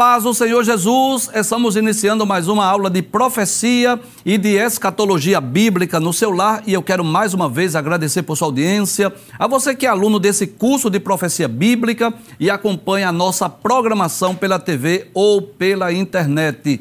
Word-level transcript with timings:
Paz 0.00 0.22
do 0.22 0.32
Senhor 0.32 0.64
Jesus, 0.64 1.28
estamos 1.34 1.76
iniciando 1.76 2.24
mais 2.24 2.48
uma 2.48 2.64
aula 2.64 2.88
de 2.88 3.02
profecia 3.02 4.00
e 4.24 4.38
de 4.38 4.56
escatologia 4.56 5.42
bíblica 5.42 6.00
no 6.00 6.10
seu 6.10 6.30
lar 6.30 6.62
e 6.66 6.72
eu 6.72 6.82
quero 6.82 7.04
mais 7.04 7.34
uma 7.34 7.50
vez 7.50 7.76
agradecer 7.76 8.22
por 8.22 8.34
sua 8.34 8.48
audiência, 8.48 9.12
a 9.38 9.46
você 9.46 9.74
que 9.74 9.84
é 9.84 9.90
aluno 9.90 10.18
desse 10.18 10.46
curso 10.46 10.88
de 10.88 10.98
profecia 10.98 11.46
bíblica 11.46 12.14
e 12.38 12.48
acompanha 12.48 13.10
a 13.10 13.12
nossa 13.12 13.46
programação 13.46 14.34
pela 14.34 14.58
TV 14.58 15.08
ou 15.12 15.42
pela 15.42 15.92
internet. 15.92 16.80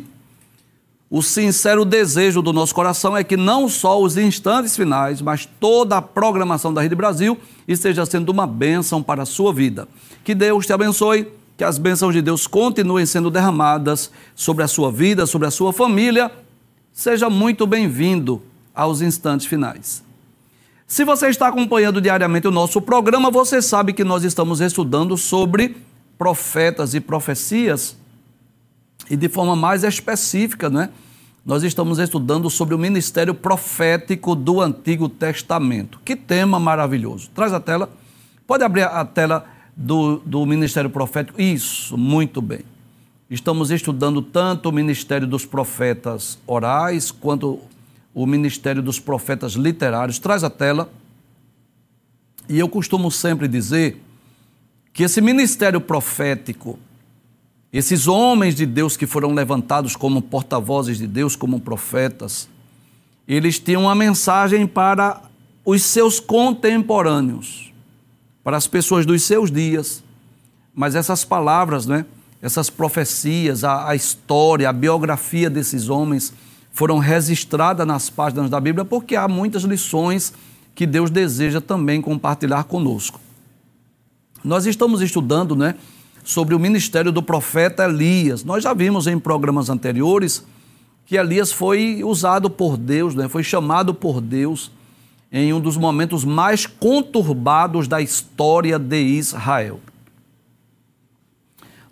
O 1.12 1.22
sincero 1.22 1.84
desejo 1.84 2.42
do 2.42 2.54
nosso 2.54 2.74
coração 2.74 3.18
é 3.18 3.24
que 3.24 3.36
não 3.36 3.68
só 3.68 4.02
os 4.02 4.16
instantes 4.16 4.78
finais, 4.78 5.22
mas 5.22 5.46
toda 5.60 5.98
a 5.98 6.02
programação 6.02 6.74
da 6.74 6.82
Rede 6.82 6.96
Brasil 6.96 7.38
esteja 7.68 8.06
sendo 8.06 8.30
uma 8.30 8.48
bênção 8.48 9.04
para 9.04 9.24
a 9.24 9.26
sua 9.26 9.52
vida. 9.52 9.90
Que 10.24 10.34
Deus 10.34 10.66
te 10.66 10.72
abençoe 10.72 11.28
que 11.60 11.64
as 11.66 11.78
bênçãos 11.78 12.14
de 12.14 12.22
Deus 12.22 12.48
continuem 12.48 13.06
sendo 13.06 13.30
derramadas 13.30 14.10
sobre 14.34 14.64
a 14.64 14.68
sua 14.68 14.90
vida, 14.90 15.26
sobre 15.26 15.46
a 15.46 15.52
sua 15.52 15.74
família. 15.74 16.32
Seja 16.94 17.30
muito 17.30 17.68
bem-vindo 17.68 18.42
aos 18.74 19.02
instantes 19.02 19.46
finais. 19.46 20.02
Se 20.88 21.04
você 21.04 21.28
está 21.28 21.50
acompanhando 21.50 22.00
diariamente 22.00 22.48
o 22.48 22.52
nosso 22.52 22.82
programa, 22.82 23.30
você 23.30 23.62
sabe 23.62 23.92
que 23.92 24.06
nós 24.06 24.24
estamos 24.24 24.62
estudando 24.62 25.18
sobre 25.18 25.76
profetas 26.18 26.94
e 26.94 27.02
profecias 27.02 27.98
e 29.10 29.18
de 29.18 29.28
forma 29.28 29.54
mais 29.54 29.84
específica, 29.84 30.70
né? 30.70 30.90
Nós 31.46 31.62
estamos 31.64 32.00
estudando 32.00 32.50
sobre 32.50 32.74
o 32.74 32.80
ministério 32.80 33.34
profético 33.34 34.34
do 34.34 34.62
Antigo 34.62 35.10
Testamento. 35.10 36.00
Que 36.06 36.16
tema 36.16 36.58
maravilhoso. 36.58 37.30
Traz 37.36 37.52
a 37.52 37.60
tela. 37.60 37.90
Pode 38.48 38.64
abrir 38.64 38.84
a 38.84 39.04
tela 39.04 39.59
do, 39.80 40.18
do 40.26 40.46
ministério 40.46 40.90
profético? 40.90 41.42
Isso, 41.42 41.98
muito 41.98 42.42
bem. 42.42 42.60
Estamos 43.30 43.72
estudando 43.72 44.22
tanto 44.22 44.68
o 44.68 44.72
ministério 44.74 45.26
dos 45.26 45.46
profetas 45.46 46.38
orais 46.46 47.12
quanto 47.12 47.62
o 48.14 48.26
ministério 48.26 48.82
dos 48.82 49.00
profetas 49.00 49.54
literários. 49.54 50.20
Traz 50.20 50.44
a 50.44 50.50
tela. 50.50 50.92
E 52.50 52.60
eu 52.60 52.68
costumo 52.68 53.10
sempre 53.10 53.48
dizer 53.48 54.02
que 54.92 55.04
esse 55.04 55.22
ministério 55.22 55.80
profético, 55.80 56.78
esses 57.72 58.08
homens 58.08 58.56
de 58.56 58.66
Deus 58.66 58.98
que 58.98 59.08
foram 59.08 59.32
levantados 59.34 59.96
como 59.96 60.22
porta-vozes 60.22 60.98
de 60.98 61.08
Deus, 61.08 61.36
como 61.38 61.60
profetas, 61.60 62.50
eles 63.26 63.60
tinham 63.60 63.84
uma 63.84 63.96
mensagem 63.96 64.68
para 64.68 65.22
os 65.64 65.84
seus 65.84 66.20
contemporâneos 66.20 67.69
para 68.50 68.58
as 68.58 68.66
pessoas 68.66 69.06
dos 69.06 69.22
seus 69.22 69.52
dias. 69.52 70.04
Mas 70.74 70.96
essas 70.96 71.24
palavras, 71.24 71.86
né, 71.86 72.04
essas 72.42 72.68
profecias, 72.68 73.64
a, 73.64 73.90
a 73.90 73.96
história, 73.96 74.68
a 74.68 74.74
biografia 74.74 75.52
desses 75.52 75.88
homens 75.88 76.34
foram 76.72 76.98
registradas 76.98 77.86
nas 77.86 78.10
páginas 78.10 78.50
da 78.50 78.60
Bíblia 78.60 78.84
porque 78.84 79.16
há 79.16 79.28
muitas 79.28 79.62
lições 79.66 80.34
que 80.74 80.88
Deus 80.88 81.12
deseja 81.12 81.62
também 81.62 82.02
compartilhar 82.02 82.64
conosco. 82.64 83.20
Nós 84.44 84.66
estamos 84.66 85.04
estudando, 85.04 85.56
né, 85.56 85.76
sobre 86.24 86.56
o 86.56 86.60
ministério 86.60 87.12
do 87.12 87.22
profeta 87.22 87.86
Elias. 87.86 88.44
Nós 88.44 88.64
já 88.64 88.74
vimos 88.74 89.06
em 89.06 89.20
programas 89.20 89.70
anteriores 89.70 90.44
que 91.06 91.18
Elias 91.18 91.52
foi 91.52 92.04
usado 92.04 92.50
por 92.50 92.78
Deus, 92.78 93.14
né, 93.14 93.30
foi 93.30 93.44
chamado 93.44 93.94
por 93.94 94.20
Deus 94.20 94.72
em 95.32 95.54
um 95.54 95.60
dos 95.60 95.78
momentos 95.78 96.24
mais 96.24 96.66
conturbados 96.66 97.88
da 97.88 98.02
história 98.02 98.80
de 98.80 99.00
Israel. 99.00 99.80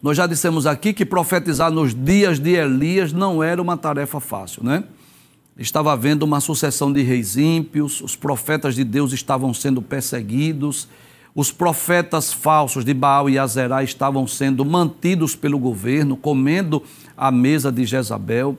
Nós 0.01 0.17
já 0.17 0.27
dissemos 0.27 0.65
aqui 0.65 0.93
que 0.93 1.05
profetizar 1.05 1.71
nos 1.71 1.93
dias 1.93 2.39
de 2.39 2.51
Elias 2.51 3.11
não 3.11 3.43
era 3.43 3.61
uma 3.61 3.77
tarefa 3.77 4.19
fácil, 4.19 4.63
né? 4.63 4.83
Estava 5.57 5.91
havendo 5.91 6.23
uma 6.23 6.39
sucessão 6.39 6.93
de 6.93 7.01
reis 7.01 7.35
ímpios, 7.35 7.99
os 8.01 8.15
profetas 8.15 8.75
de 8.75 8.83
Deus 8.83 9.11
estavam 9.11 9.53
sendo 9.55 9.81
perseguidos, 9.81 10.87
os 11.33 11.51
profetas 11.51 12.31
falsos 12.31 12.85
de 12.85 12.93
Baal 12.93 13.27
e 13.29 13.39
Azerá 13.39 13.83
estavam 13.83 14.27
sendo 14.27 14.63
mantidos 14.63 15.35
pelo 15.35 15.57
governo, 15.57 16.15
comendo 16.15 16.83
à 17.15 17.31
mesa 17.31 17.71
de 17.71 17.85
Jezabel 17.85 18.57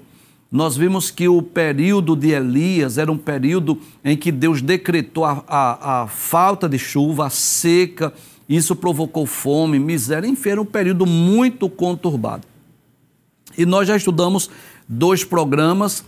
nós 0.51 0.77
vimos 0.77 1.11
que 1.11 1.29
o 1.29 1.43
período 1.43 2.17
de 2.17 2.31
Elias 2.31 2.97
era 2.97 3.13
um 3.13 3.19
período 3.19 3.79
em 4.03 4.17
que 4.17 4.33
Deus 4.33 4.63
decretou 4.63 5.25
a, 5.25 5.45
a, 5.47 6.03
a 6.03 6.07
falta 6.07 6.69
de 6.69 6.79
chuva, 6.79 7.27
a 7.27 7.31
seca, 7.31 8.15
isso 8.49 8.75
provocou 8.75 9.27
fome, 9.27 9.79
miséria, 9.79 10.27
enfim, 10.27 10.51
era 10.51 10.63
um 10.63 10.65
período 10.65 11.05
muito 11.05 11.69
conturbado. 11.69 12.47
E 13.59 13.67
nós 13.67 13.87
já 13.87 13.97
estudamos 13.97 14.49
dois 14.89 15.23
programas 15.23 16.03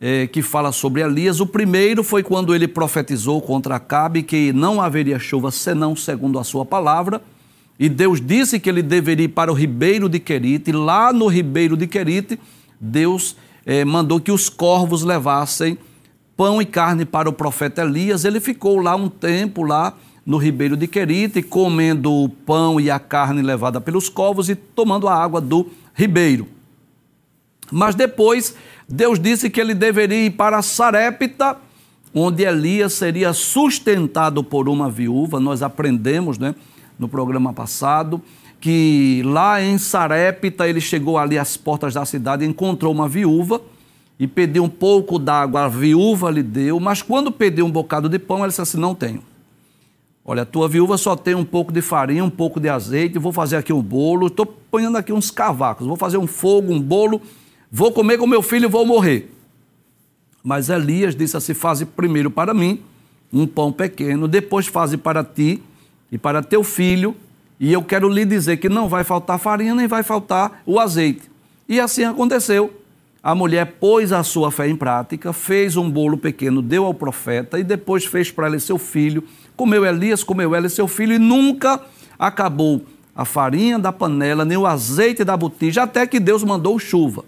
é, 0.00 0.26
que 0.26 0.42
falam 0.42 0.72
sobre 0.72 1.02
Elias. 1.02 1.40
O 1.40 1.46
primeiro 1.46 2.02
foi 2.02 2.24
quando 2.24 2.54
ele 2.54 2.66
profetizou 2.66 3.40
contra 3.40 3.76
Acabe 3.76 4.22
que 4.22 4.52
não 4.52 4.80
haveria 4.80 5.18
chuva 5.18 5.52
senão 5.52 5.94
segundo 5.94 6.38
a 6.40 6.44
sua 6.44 6.64
palavra. 6.64 7.22
E 7.78 7.88
Deus 7.88 8.20
disse 8.20 8.58
que 8.58 8.68
ele 8.68 8.82
deveria 8.82 9.26
ir 9.26 9.28
para 9.28 9.52
o 9.52 9.54
ribeiro 9.54 10.08
de 10.08 10.18
Querite. 10.18 10.70
E 10.70 10.72
lá 10.72 11.12
no 11.12 11.28
ribeiro 11.28 11.76
de 11.76 11.86
Querite, 11.86 12.38
Deus 12.80 13.36
eh, 13.66 13.84
mandou 13.84 14.20
que 14.20 14.30
os 14.30 14.48
corvos 14.48 15.02
levassem 15.02 15.76
pão 16.36 16.62
e 16.62 16.64
carne 16.64 17.04
para 17.04 17.28
o 17.28 17.32
profeta 17.32 17.82
Elias. 17.82 18.24
Ele 18.24 18.38
ficou 18.38 18.78
lá 18.78 18.94
um 18.94 19.08
tempo, 19.08 19.64
lá 19.64 19.94
no 20.24 20.38
ribeiro 20.38 20.76
de 20.76 20.86
Querite, 20.86 21.42
comendo 21.42 22.12
o 22.12 22.28
pão 22.28 22.80
e 22.80 22.90
a 22.90 22.98
carne 22.98 23.42
levada 23.42 23.80
pelos 23.80 24.08
corvos 24.08 24.48
e 24.48 24.54
tomando 24.54 25.08
a 25.08 25.14
água 25.14 25.40
do 25.40 25.68
ribeiro. 25.94 26.46
Mas 27.70 27.94
depois, 27.94 28.54
Deus 28.88 29.18
disse 29.18 29.50
que 29.50 29.60
ele 29.60 29.74
deveria 29.74 30.26
ir 30.26 30.30
para 30.30 30.62
Sarepta, 30.62 31.56
onde 32.14 32.44
Elias 32.44 32.92
seria 32.92 33.32
sustentado 33.32 34.44
por 34.44 34.68
uma 34.68 34.88
viúva. 34.88 35.40
Nós 35.40 35.62
aprendemos 35.62 36.38
né, 36.38 36.54
no 36.98 37.08
programa 37.08 37.52
passado 37.52 38.22
que 38.66 39.22
lá 39.24 39.62
em 39.62 39.78
Sarepta 39.78 40.68
ele 40.68 40.80
chegou 40.80 41.16
ali 41.16 41.38
às 41.38 41.56
portas 41.56 41.94
da 41.94 42.04
cidade, 42.04 42.44
encontrou 42.44 42.92
uma 42.92 43.08
viúva 43.08 43.60
e 44.18 44.26
pediu 44.26 44.64
um 44.64 44.68
pouco 44.68 45.20
d'água, 45.20 45.66
a 45.66 45.68
viúva 45.68 46.32
lhe 46.32 46.42
deu, 46.42 46.80
mas 46.80 47.00
quando 47.00 47.30
pediu 47.30 47.64
um 47.64 47.70
bocado 47.70 48.08
de 48.08 48.18
pão, 48.18 48.38
ela 48.38 48.48
disse 48.48 48.60
assim: 48.60 48.76
Não 48.76 48.92
tenho. 48.92 49.22
Olha, 50.24 50.42
a 50.42 50.44
tua 50.44 50.68
viúva 50.68 50.98
só 50.98 51.14
tem 51.14 51.36
um 51.36 51.44
pouco 51.44 51.72
de 51.72 51.80
farinha, 51.80 52.24
um 52.24 52.30
pouco 52.30 52.58
de 52.58 52.68
azeite, 52.68 53.20
vou 53.20 53.32
fazer 53.32 53.54
aqui 53.54 53.72
um 53.72 53.80
bolo, 53.80 54.26
estou 54.26 54.44
ponhando 54.44 54.98
aqui 54.98 55.12
uns 55.12 55.30
cavacos, 55.30 55.86
vou 55.86 55.96
fazer 55.96 56.18
um 56.18 56.26
fogo, 56.26 56.72
um 56.72 56.80
bolo, 56.80 57.22
vou 57.70 57.92
comer 57.92 58.18
com 58.18 58.26
meu 58.26 58.42
filho 58.42 58.64
e 58.64 58.68
vou 58.68 58.84
morrer. 58.84 59.32
Mas 60.42 60.70
Elias 60.70 61.14
disse 61.14 61.36
assim: 61.36 61.54
Faze 61.54 61.86
primeiro 61.86 62.32
para 62.32 62.52
mim 62.52 62.80
um 63.32 63.46
pão 63.46 63.70
pequeno, 63.70 64.26
depois 64.26 64.66
faze 64.66 64.96
para 64.96 65.22
ti 65.22 65.62
e 66.10 66.18
para 66.18 66.42
teu 66.42 66.64
filho 66.64 67.14
e 67.58 67.72
eu 67.72 67.82
quero 67.82 68.08
lhe 68.08 68.24
dizer 68.24 68.58
que 68.58 68.68
não 68.68 68.88
vai 68.88 69.04
faltar 69.04 69.38
farinha 69.38 69.74
nem 69.74 69.86
vai 69.86 70.02
faltar 70.02 70.62
o 70.66 70.78
azeite. 70.78 71.22
E 71.68 71.80
assim 71.80 72.04
aconteceu. 72.04 72.82
A 73.22 73.34
mulher 73.34 73.66
pôs 73.80 74.12
a 74.12 74.22
sua 74.22 74.52
fé 74.52 74.68
em 74.68 74.76
prática, 74.76 75.32
fez 75.32 75.76
um 75.76 75.90
bolo 75.90 76.16
pequeno, 76.16 76.62
deu 76.62 76.84
ao 76.84 76.94
profeta 76.94 77.58
e 77.58 77.64
depois 77.64 78.04
fez 78.04 78.30
para 78.30 78.46
ele 78.46 78.60
seu 78.60 78.78
filho. 78.78 79.24
Comeu 79.56 79.84
Elias, 79.84 80.22
comeu 80.22 80.54
ela 80.54 80.66
e 80.66 80.70
seu 80.70 80.86
filho 80.86 81.14
e 81.14 81.18
nunca 81.18 81.80
acabou 82.18 82.82
a 83.16 83.24
farinha 83.24 83.78
da 83.78 83.90
panela, 83.90 84.44
nem 84.44 84.56
o 84.56 84.66
azeite 84.66 85.24
da 85.24 85.36
botija, 85.36 85.82
até 85.82 86.06
que 86.06 86.20
Deus 86.20 86.44
mandou 86.44 86.78
chuva. 86.78 87.24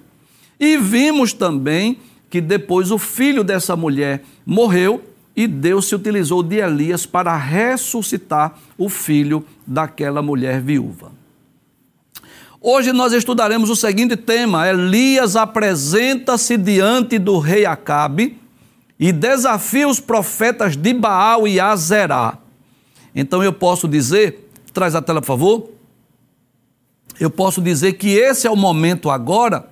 E 0.60 0.76
vimos 0.76 1.32
também 1.32 1.98
que 2.30 2.40
depois 2.40 2.90
o 2.90 2.98
filho 2.98 3.42
dessa 3.42 3.74
mulher 3.74 4.22
morreu 4.44 5.02
e 5.38 5.46
Deus 5.46 5.86
se 5.86 5.94
utilizou 5.94 6.42
de 6.42 6.56
Elias 6.56 7.06
para 7.06 7.36
ressuscitar 7.36 8.58
o 8.76 8.88
filho 8.88 9.44
daquela 9.64 10.20
mulher 10.20 10.60
viúva. 10.60 11.12
Hoje 12.60 12.92
nós 12.92 13.12
estudaremos 13.12 13.70
o 13.70 13.76
seguinte 13.76 14.16
tema: 14.16 14.68
Elias 14.68 15.36
apresenta-se 15.36 16.56
diante 16.56 17.20
do 17.20 17.38
rei 17.38 17.64
Acabe 17.64 18.36
e 18.98 19.12
desafia 19.12 19.86
os 19.86 20.00
profetas 20.00 20.76
de 20.76 20.92
Baal 20.92 21.46
e 21.46 21.60
Azerá. 21.60 22.38
Então 23.14 23.40
eu 23.40 23.52
posso 23.52 23.86
dizer, 23.86 24.50
traz 24.72 24.96
a 24.96 25.00
tela 25.00 25.20
por 25.20 25.28
favor. 25.28 25.70
Eu 27.20 27.30
posso 27.30 27.62
dizer 27.62 27.92
que 27.92 28.08
esse 28.08 28.48
é 28.48 28.50
o 28.50 28.56
momento 28.56 29.08
agora 29.08 29.68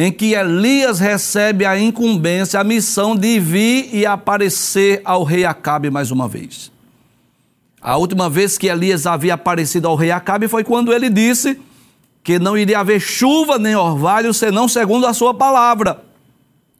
em 0.00 0.12
que 0.12 0.32
Elias 0.32 1.00
recebe 1.00 1.66
a 1.66 1.76
incumbência, 1.76 2.60
a 2.60 2.62
missão 2.62 3.16
de 3.16 3.40
vir 3.40 3.92
e 3.92 4.06
aparecer 4.06 5.02
ao 5.04 5.24
rei 5.24 5.44
Acabe 5.44 5.90
mais 5.90 6.12
uma 6.12 6.28
vez. 6.28 6.70
A 7.82 7.96
última 7.96 8.30
vez 8.30 8.56
que 8.56 8.68
Elias 8.68 9.08
havia 9.08 9.34
aparecido 9.34 9.88
ao 9.88 9.96
rei 9.96 10.12
Acabe 10.12 10.46
foi 10.46 10.62
quando 10.62 10.92
ele 10.92 11.10
disse 11.10 11.60
que 12.22 12.38
não 12.38 12.56
iria 12.56 12.78
haver 12.78 13.00
chuva 13.00 13.58
nem 13.58 13.74
orvalho, 13.74 14.32
senão 14.32 14.68
segundo 14.68 15.04
a 15.04 15.12
sua 15.12 15.34
palavra. 15.34 16.00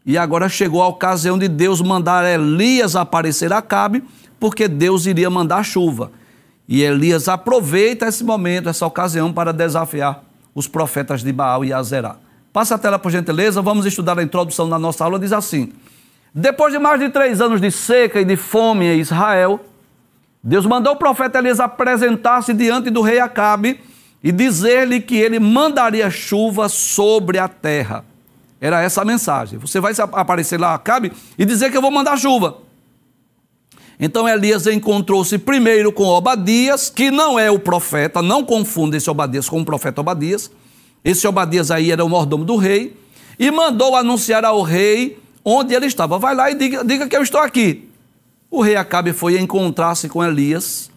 E 0.06 0.16
agora 0.16 0.48
chegou 0.48 0.80
a 0.80 0.86
ocasião 0.86 1.36
de 1.36 1.48
Deus 1.48 1.82
mandar 1.82 2.24
Elias 2.24 2.94
aparecer 2.94 3.52
a 3.52 3.58
Acabe, 3.58 4.04
porque 4.38 4.68
Deus 4.68 5.06
iria 5.06 5.28
mandar 5.28 5.64
chuva. 5.64 6.12
E 6.68 6.82
Elias 6.82 7.26
aproveita 7.26 8.06
esse 8.06 8.22
momento, 8.22 8.68
essa 8.68 8.86
ocasião, 8.86 9.32
para 9.32 9.52
desafiar 9.52 10.22
os 10.54 10.68
profetas 10.68 11.24
de 11.24 11.32
Baal 11.32 11.64
e 11.64 11.72
Azerá. 11.72 12.27
Passa 12.52 12.74
a 12.74 12.78
tela, 12.78 12.98
por 12.98 13.10
gentileza, 13.10 13.60
vamos 13.60 13.86
estudar 13.86 14.18
a 14.18 14.22
introdução 14.22 14.68
da 14.68 14.78
nossa 14.78 15.04
aula. 15.04 15.18
Diz 15.18 15.32
assim: 15.32 15.72
Depois 16.34 16.72
de 16.72 16.78
mais 16.78 16.98
de 17.00 17.08
três 17.08 17.40
anos 17.40 17.60
de 17.60 17.70
seca 17.70 18.20
e 18.20 18.24
de 18.24 18.36
fome 18.36 18.86
em 18.86 19.00
Israel, 19.00 19.60
Deus 20.42 20.66
mandou 20.66 20.94
o 20.94 20.96
profeta 20.96 21.38
Elias 21.38 21.60
apresentar-se 21.60 22.54
diante 22.54 22.90
do 22.90 23.02
rei 23.02 23.20
Acabe 23.20 23.80
e 24.22 24.32
dizer-lhe 24.32 25.00
que 25.00 25.16
ele 25.16 25.38
mandaria 25.38 26.10
chuva 26.10 26.68
sobre 26.68 27.38
a 27.38 27.48
terra. 27.48 28.04
Era 28.60 28.82
essa 28.82 29.02
a 29.02 29.04
mensagem. 29.04 29.58
Você 29.58 29.78
vai 29.78 29.92
aparecer 30.12 30.58
lá, 30.58 30.74
Acabe, 30.74 31.12
e 31.38 31.44
dizer 31.44 31.70
que 31.70 31.76
eu 31.76 31.82
vou 31.82 31.90
mandar 31.90 32.16
chuva. 32.16 32.58
Então 34.00 34.28
Elias 34.28 34.66
encontrou-se 34.66 35.36
primeiro 35.38 35.92
com 35.92 36.04
Obadias, 36.04 36.88
que 36.88 37.10
não 37.10 37.38
é 37.38 37.50
o 37.50 37.58
profeta, 37.58 38.22
não 38.22 38.44
confunda 38.44 38.96
esse 38.96 39.10
Obadias 39.10 39.48
com 39.48 39.60
o 39.60 39.64
profeta 39.64 40.00
Obadias. 40.00 40.50
Esse 41.08 41.26
Obadias 41.26 41.70
aí 41.70 41.90
era 41.90 42.04
o 42.04 42.08
mordomo 42.08 42.44
do 42.44 42.56
rei, 42.56 42.94
e 43.38 43.50
mandou 43.50 43.96
anunciar 43.96 44.44
ao 44.44 44.60
rei 44.60 45.18
onde 45.42 45.72
ele 45.72 45.86
estava. 45.86 46.18
Vai 46.18 46.34
lá 46.34 46.50
e 46.50 46.54
diga, 46.54 46.84
diga 46.84 47.08
que 47.08 47.16
eu 47.16 47.22
estou 47.22 47.40
aqui. 47.40 47.88
O 48.50 48.60
rei 48.60 48.76
Acabe 48.76 49.14
foi 49.14 49.38
encontrar-se 49.38 50.06
com 50.06 50.22
Elias, 50.22 50.90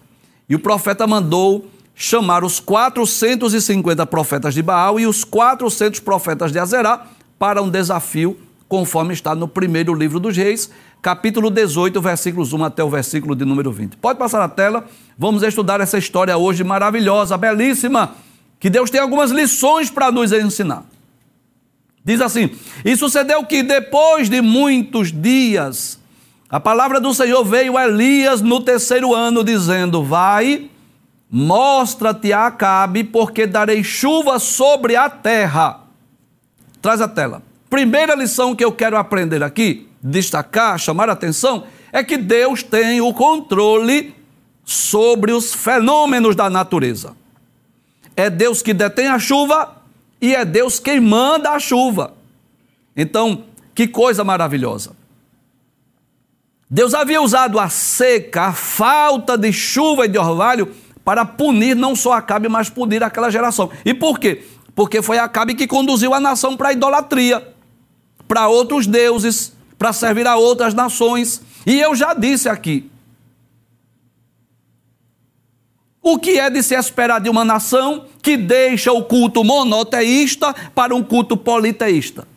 e 0.50 0.56
o 0.56 0.60
profeta 0.60 1.08
mandou 1.08 1.66
chamar 1.96 2.44
os 2.44 2.60
450 2.60 4.06
profetas 4.06 4.54
de 4.54 4.62
Baal 4.62 5.00
e 5.00 5.08
os 5.08 5.24
400 5.24 6.02
profetas 6.02 6.52
de 6.52 6.60
Azerá 6.60 7.08
para 7.40 7.62
um 7.62 7.70
desafio, 7.70 8.38
conforme 8.68 9.14
está 9.14 9.34
no 9.34 9.48
primeiro 9.48 9.94
livro 9.94 10.20
dos 10.20 10.36
reis, 10.36 10.70
capítulo 11.02 11.50
18, 11.50 12.02
versículos 12.02 12.52
1 12.52 12.66
até 12.66 12.84
o 12.84 12.90
versículo 12.90 13.34
de 13.34 13.46
número 13.46 13.72
20. 13.72 13.96
Pode 13.96 14.20
passar 14.20 14.42
a 14.42 14.50
tela, 14.50 14.84
vamos 15.18 15.42
estudar 15.42 15.80
essa 15.80 15.98
história 15.98 16.36
hoje 16.38 16.66
maravilhosa, 16.66 17.38
belíssima, 17.38 18.14
que 18.62 18.70
Deus 18.70 18.90
tem 18.90 19.02
algumas 19.02 19.32
lições 19.32 19.90
para 19.90 20.12
nos 20.12 20.32
ensinar. 20.32 20.86
Diz 22.06 22.22
assim: 22.22 22.52
E 22.86 22.96
sucedeu 22.96 23.44
que 23.44 23.62
depois 23.62 24.30
de 24.30 24.40
muitos 24.40 25.12
dias, 25.12 26.00
a 26.50 26.60
palavra 26.60 27.02
do 27.02 27.14
Senhor 27.14 27.44
veio 27.44 27.76
a 27.76 27.88
Elias 27.88 28.40
no 28.40 28.62
terceiro 28.62 29.14
ano, 29.14 29.44
dizendo: 29.44 30.04
Vai, 30.04 30.70
mostra-te 31.30 32.32
a 32.32 32.46
Acabe, 32.46 33.04
porque 33.04 33.46
darei 33.46 33.84
chuva 33.84 34.40
sobre 34.40 34.96
a 34.96 35.10
terra. 35.10 35.82
Traz 36.82 37.02
a 37.02 37.08
tela. 37.08 37.44
Primeira 37.70 38.16
lição 38.16 38.56
que 38.56 38.64
eu 38.64 38.72
quero 38.72 38.96
aprender 38.96 39.44
aqui 39.44 39.88
destacar, 40.04 40.80
chamar 40.80 41.10
a 41.10 41.14
atenção, 41.14 41.66
é 41.92 42.04
que 42.04 42.18
Deus 42.18 42.64
tem 42.64 43.02
o 43.02 43.14
controle 43.14 44.16
sobre 44.64 45.32
os 45.32 45.54
fenômenos 45.54 46.36
da 46.36 46.50
natureza. 46.50 47.16
É 48.16 48.30
Deus 48.30 48.62
que 48.62 48.74
detém 48.74 49.08
a 49.08 49.20
chuva 49.20 49.78
e 50.20 50.36
é 50.36 50.46
Deus 50.46 50.80
quem 50.80 51.00
manda 51.00 51.52
a 51.52 51.60
chuva. 51.60 52.14
Então, 52.96 53.46
que 53.74 53.88
coisa 53.88 54.24
maravilhosa. 54.24 54.92
Deus 56.70 56.94
havia 56.94 57.22
usado 57.22 57.60
a 57.60 57.68
seca, 57.70 58.44
a 58.44 58.54
falta 58.54 59.38
de 59.38 59.52
chuva 59.52 60.06
e 60.06 60.10
de 60.10 60.18
orvalho 60.18 60.74
para 61.04 61.26
punir 61.26 61.76
não 61.76 61.96
só 61.96 62.14
Acabe, 62.14 62.48
mas 62.48 62.70
punir 62.70 63.04
aquela 63.04 63.30
geração. 63.30 63.70
E 63.84 63.94
por 63.94 64.20
quê? 64.20 64.44
Porque 64.76 65.02
foi 65.02 65.18
Acabe 65.18 65.56
que 65.56 65.68
conduziu 65.68 66.14
a 66.14 66.20
nação 66.20 66.56
para 66.56 66.70
a 66.70 66.74
idolatria, 66.74 67.56
para 68.28 68.48
outros 68.48 68.88
deuses, 68.88 69.54
para 69.78 69.92
servir 69.92 70.28
a 70.28 70.36
outras 70.36 70.74
nações. 70.74 71.42
E 71.66 71.80
eu 71.80 71.96
já 71.96 72.14
disse 72.14 72.48
aqui: 72.48 72.91
o 76.02 76.18
que 76.18 76.40
é 76.40 76.50
de 76.50 76.64
se 76.64 76.76
esperar 76.76 77.22
de 77.22 77.30
uma 77.30 77.46
nação 77.46 78.06
que 78.22 78.36
deixa 78.36 78.92
o 78.92 79.04
culto 79.04 79.44
monoteísta 79.44 80.54
para 80.74 80.96
um 80.96 81.04
culto 81.04 81.38
politeísta? 81.38 82.28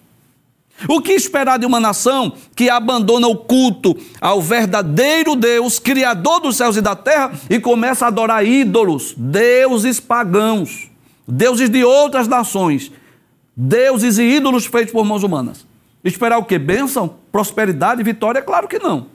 O 0.89 1.01
que 1.01 1.13
esperar 1.13 1.59
de 1.59 1.65
uma 1.65 1.81
nação 1.81 2.33
que 2.55 2.69
abandona 2.69 3.27
o 3.29 3.37
culto 3.37 3.97
ao 4.21 4.43
verdadeiro 4.43 5.37
Deus, 5.37 5.79
Criador 5.79 6.41
dos 6.41 6.57
céus 6.57 6.77
e 6.77 6.81
da 6.81 6.97
terra, 6.97 7.33
e 7.49 7.59
começa 7.59 8.05
a 8.05 8.09
adorar 8.09 8.45
ídolos, 8.45 9.15
deuses 9.17 10.01
pagãos, 10.01 10.91
deuses 11.27 11.71
de 11.71 11.85
outras 11.85 12.29
nações, 12.29 12.93
deuses 13.57 14.19
e 14.19 14.25
ídolos 14.25 14.67
feitos 14.67 14.93
por 14.93 15.05
mãos 15.05 15.23
humanas? 15.23 15.65
Esperar 16.03 16.37
o 16.39 16.45
que? 16.45 16.59
Bênção? 16.59 17.15
Prosperidade? 17.33 18.03
Vitória? 18.03 18.43
Claro 18.43 18.69
que 18.69 18.79
não. 18.79 19.07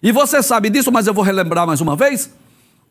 E 0.00 0.12
você 0.12 0.42
sabe 0.42 0.70
disso, 0.70 0.92
mas 0.92 1.06
eu 1.06 1.14
vou 1.14 1.24
relembrar 1.24 1.66
mais 1.66 1.80
uma 1.80 1.96
vez, 1.96 2.30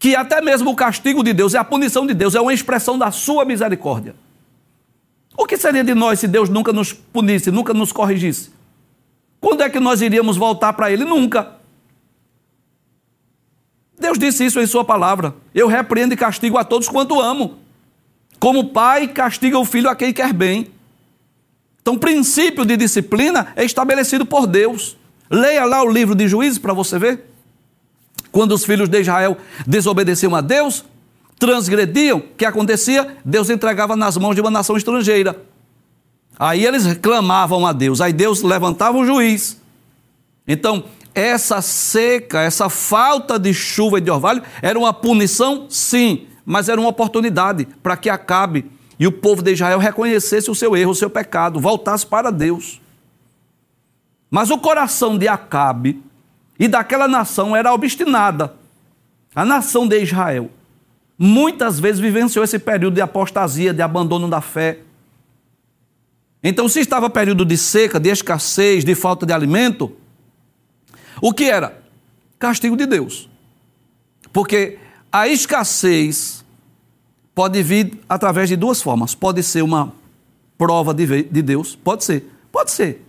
que 0.04 0.18
até 0.18 0.42
mesmo 0.42 0.70
o 0.70 0.76
castigo 0.76 1.24
de 1.24 1.32
Deus 1.32 1.54
e 1.54 1.58
a 1.58 1.64
punição 1.64 2.06
de 2.06 2.14
Deus 2.14 2.36
é 2.36 2.42
uma 2.42 2.54
expressão 2.54 2.98
da 2.98 3.10
sua 3.10 3.46
misericórdia. 3.46 4.14
O 5.38 5.46
que 5.46 5.56
seria 5.56 5.82
de 5.82 5.96
nós 5.96 6.20
se 6.20 6.28
Deus 6.28 6.50
nunca 6.50 6.74
nos 6.74 6.92
punisse, 6.92 7.50
nunca 7.50 7.74
nos 7.74 7.94
corrigisse? 7.94 8.52
Quando 9.40 9.64
é 9.64 9.70
que 9.70 9.80
nós 9.80 10.02
iríamos 10.02 10.36
voltar 10.36 10.74
para 10.74 10.92
Ele? 10.92 11.06
Nunca. 11.06 11.54
Deus 13.98 14.20
disse 14.20 14.46
isso 14.46 14.60
em 14.60 14.68
Sua 14.68 14.84
palavra. 14.84 15.34
Eu 15.56 15.70
repreendo 15.70 16.14
e 16.14 16.18
castigo 16.18 16.58
a 16.58 16.66
todos 16.66 16.90
quanto 16.90 17.22
amo. 17.22 17.60
Como 18.42 18.72
pai 18.72 19.08
castiga 19.08 19.58
o 19.58 19.64
filho 19.64 19.90
a 19.90 19.96
quem 19.96 20.12
quer 20.12 20.34
bem. 20.34 20.68
Então, 21.82 21.94
o 21.94 22.00
princípio 22.00 22.66
de 22.66 22.76
disciplina 22.76 23.54
é 23.56 23.64
estabelecido 23.64 24.26
por 24.26 24.48
Deus. 24.48 24.98
Leia 25.30 25.64
lá 25.64 25.82
o 25.82 25.90
livro 25.90 26.14
de 26.14 26.28
Juízes 26.28 26.60
para 26.60 26.74
você 26.74 27.00
ver. 27.00 27.33
Quando 28.34 28.54
os 28.54 28.66
filhos 28.66 28.90
de 28.90 29.00
Israel 29.00 29.38
desobedeciam 29.68 30.34
a 30.36 30.42
Deus, 30.42 30.84
transgrediam, 31.38 32.18
o 32.18 32.22
que 32.22 32.44
acontecia? 32.44 33.16
Deus 33.24 33.48
entregava 33.48 33.96
nas 33.96 34.18
mãos 34.18 34.34
de 34.34 34.42
uma 34.42 34.50
nação 34.50 34.76
estrangeira. 34.76 35.40
Aí 36.40 36.66
eles 36.66 36.84
reclamavam 36.84 37.64
a 37.64 37.72
Deus, 37.72 38.02
aí 38.02 38.12
Deus 38.12 38.42
levantava 38.42 38.98
um 38.98 39.06
juiz. 39.06 39.62
Então, 40.48 40.84
essa 41.14 41.62
seca, 41.62 42.42
essa 42.42 42.70
falta 42.70 43.38
de 43.38 43.54
chuva 43.54 44.00
e 44.00 44.02
de 44.02 44.10
orvalho 44.10 44.42
era 44.64 44.80
uma 44.80 44.92
punição, 44.92 45.68
sim, 45.70 46.26
mas 46.44 46.70
era 46.70 46.82
uma 46.82 46.90
oportunidade 46.90 47.68
para 47.84 47.96
que 47.96 48.10
Acabe 48.10 48.66
e 49.00 49.06
o 49.06 49.12
povo 49.12 49.44
de 49.44 49.52
Israel 49.52 49.78
reconhecesse 49.78 50.50
o 50.50 50.56
seu 50.56 50.76
erro, 50.76 50.90
o 50.90 50.96
seu 50.96 51.10
pecado, 51.10 51.60
voltasse 51.60 52.04
para 52.04 52.32
Deus. 52.32 52.82
Mas 54.32 54.50
o 54.50 54.58
coração 54.58 55.20
de 55.20 55.28
Acabe 55.28 56.02
e 56.58 56.68
daquela 56.68 57.08
nação 57.08 57.56
era 57.56 57.74
obstinada. 57.74 58.54
A 59.36 59.44
nação 59.44 59.88
de 59.88 60.00
Israel 60.02 60.50
muitas 61.18 61.80
vezes 61.80 62.00
vivenciou 62.00 62.44
esse 62.44 62.60
período 62.60 62.96
de 62.96 63.02
apostasia, 63.02 63.74
de 63.74 63.82
abandono 63.82 64.30
da 64.30 64.42
fé. 64.42 64.80
Então, 66.44 66.68
se 66.68 66.80
estava 66.80 67.10
período 67.10 67.46
de 67.46 67.58
seca, 67.58 68.00
de 68.00 68.10
escassez, 68.10 68.84
de 68.84 68.94
falta 68.96 69.26
de 69.26 69.32
alimento, 69.32 69.96
o 71.22 71.34
que 71.34 71.46
era? 71.46 71.82
Castigo 72.38 72.76
de 72.76 72.86
Deus. 72.86 73.30
Porque 74.32 74.78
a 75.12 75.28
escassez 75.28 76.44
pode 77.34 77.64
vir 77.64 78.00
através 78.10 78.50
de 78.50 78.56
duas 78.56 78.82
formas. 78.82 79.16
Pode 79.16 79.42
ser 79.42 79.62
uma 79.62 79.94
prova 80.58 80.94
de, 80.94 81.24
de 81.24 81.42
Deus, 81.42 81.76
pode 81.76 82.04
ser, 82.04 82.30
pode 82.52 82.72
ser. 82.72 83.06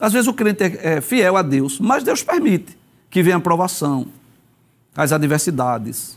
Às 0.00 0.12
vezes 0.12 0.26
o 0.26 0.34
crente 0.34 0.64
é, 0.64 0.96
é 0.96 1.00
fiel 1.00 1.36
a 1.36 1.42
Deus, 1.42 1.78
mas 1.78 2.02
Deus 2.02 2.22
permite 2.22 2.81
que 3.12 3.22
venha 3.22 3.36
a 3.36 3.40
provação, 3.40 4.06
as 4.96 5.12
adversidades. 5.12 6.16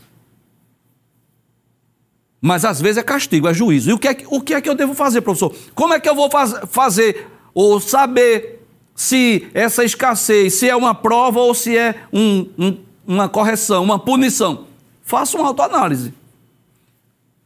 Mas 2.40 2.64
às 2.64 2.80
vezes 2.80 2.96
é 2.96 3.02
castigo, 3.02 3.46
é 3.46 3.52
juízo. 3.52 3.90
E 3.90 3.92
o 3.92 3.98
que 3.98 4.08
é, 4.08 4.16
o 4.28 4.40
que, 4.40 4.54
é 4.54 4.60
que 4.62 4.68
eu 4.68 4.74
devo 4.74 4.94
fazer, 4.94 5.20
professor? 5.20 5.54
Como 5.74 5.92
é 5.92 6.00
que 6.00 6.08
eu 6.08 6.14
vou 6.14 6.30
faz, 6.30 6.54
fazer 6.68 7.28
ou 7.52 7.78
saber 7.78 8.66
se 8.94 9.46
essa 9.52 9.84
escassez, 9.84 10.54
se 10.54 10.68
é 10.68 10.74
uma 10.74 10.94
prova 10.94 11.38
ou 11.38 11.54
se 11.54 11.76
é 11.76 12.02
um, 12.10 12.48
um, 12.58 12.78
uma 13.06 13.28
correção, 13.28 13.84
uma 13.84 13.98
punição? 13.98 14.66
Faça 15.04 15.36
uma 15.36 15.48
autoanálise. 15.48 16.14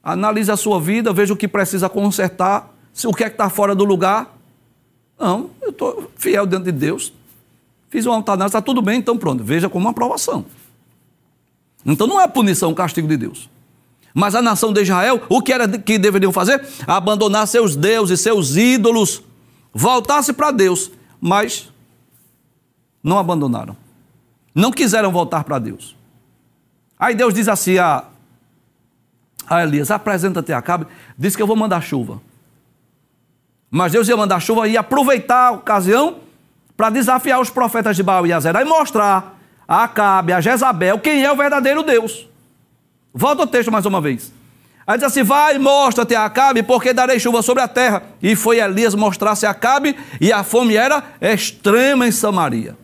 Analise 0.00 0.50
a 0.52 0.56
sua 0.56 0.80
vida, 0.80 1.12
veja 1.12 1.34
o 1.34 1.36
que 1.36 1.48
precisa 1.48 1.88
consertar, 1.88 2.72
o 3.04 3.12
que 3.12 3.24
é 3.24 3.28
que 3.28 3.34
está 3.34 3.50
fora 3.50 3.74
do 3.74 3.84
lugar. 3.84 4.38
Não, 5.18 5.50
eu 5.60 5.70
estou 5.70 6.08
fiel 6.16 6.46
dentro 6.46 6.66
de 6.66 6.72
Deus. 6.72 7.12
Fiz 7.90 8.06
uma 8.06 8.16
análise, 8.16 8.46
está 8.46 8.62
tudo 8.62 8.80
bem, 8.80 9.00
então 9.00 9.18
pronto, 9.18 9.42
veja 9.42 9.68
como 9.68 9.84
uma 9.84 9.90
aprovação. 9.90 10.46
Então 11.84 12.06
não 12.06 12.20
é 12.20 12.28
punição, 12.28 12.72
castigo 12.72 13.08
de 13.08 13.16
Deus. 13.16 13.50
Mas 14.14 14.34
a 14.34 14.42
nação 14.42 14.72
de 14.72 14.82
Israel, 14.82 15.22
o 15.28 15.42
que 15.42 15.52
era 15.52 15.68
que 15.68 15.98
deveriam 15.98 16.32
fazer? 16.32 16.64
Abandonar 16.86 17.46
seus 17.46 17.76
deuses, 17.76 18.20
seus 18.20 18.56
ídolos, 18.56 19.22
voltar-se 19.72 20.32
para 20.32 20.50
Deus. 20.50 20.90
Mas 21.20 21.68
não 23.02 23.18
abandonaram. 23.18 23.76
Não 24.54 24.70
quiseram 24.70 25.12
voltar 25.12 25.44
para 25.44 25.58
Deus. 25.58 25.96
Aí 26.98 27.14
Deus 27.14 27.34
diz 27.34 27.48
assim 27.48 27.78
a 27.78 28.04
a 29.48 29.64
Elias: 29.64 29.90
apresenta-te 29.90 30.52
a 30.52 30.58
Acabe, 30.58 30.86
disse 31.18 31.36
que 31.36 31.42
eu 31.42 31.46
vou 31.46 31.56
mandar 31.56 31.82
chuva. 31.82 32.20
Mas 33.68 33.92
Deus 33.92 34.08
ia 34.08 34.16
mandar 34.16 34.40
chuva 34.40 34.68
e 34.68 34.76
aproveitar 34.76 35.48
a 35.48 35.50
ocasião 35.52 36.18
para 36.80 36.88
desafiar 36.88 37.38
os 37.38 37.50
profetas 37.50 37.94
de 37.94 38.02
Baal 38.02 38.26
e 38.26 38.32
Azerá 38.32 38.62
e 38.62 38.64
mostrar 38.64 39.38
a 39.68 39.84
Acabe, 39.84 40.32
a 40.32 40.40
Jezabel, 40.40 40.98
quem 40.98 41.22
é 41.22 41.30
o 41.30 41.36
verdadeiro 41.36 41.82
Deus. 41.82 42.26
Volta 43.12 43.42
ao 43.42 43.46
texto 43.46 43.70
mais 43.70 43.84
uma 43.84 44.00
vez. 44.00 44.32
Aí 44.86 44.96
diz 44.96 45.06
assim: 45.06 45.22
Vai, 45.22 45.58
mostra-te 45.58 46.14
a 46.14 46.24
Acabe, 46.24 46.62
porque 46.62 46.94
darei 46.94 47.20
chuva 47.20 47.42
sobre 47.42 47.62
a 47.62 47.68
terra. 47.68 48.02
E 48.22 48.34
foi 48.34 48.60
Elias 48.60 48.94
mostrar-se 48.94 49.44
a 49.44 49.50
Acabe, 49.50 49.94
e 50.18 50.32
a 50.32 50.42
fome 50.42 50.74
era 50.74 51.04
extrema 51.20 52.08
em 52.08 52.10
Samaria. 52.10 52.74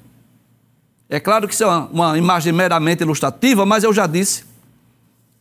É 1.08 1.18
claro 1.18 1.48
que 1.48 1.54
isso 1.54 1.64
é 1.64 1.66
uma, 1.66 1.86
uma 1.86 2.18
imagem 2.18 2.52
meramente 2.52 3.02
ilustrativa, 3.02 3.64
mas 3.64 3.82
eu 3.82 3.94
já 3.94 4.06
disse 4.06 4.44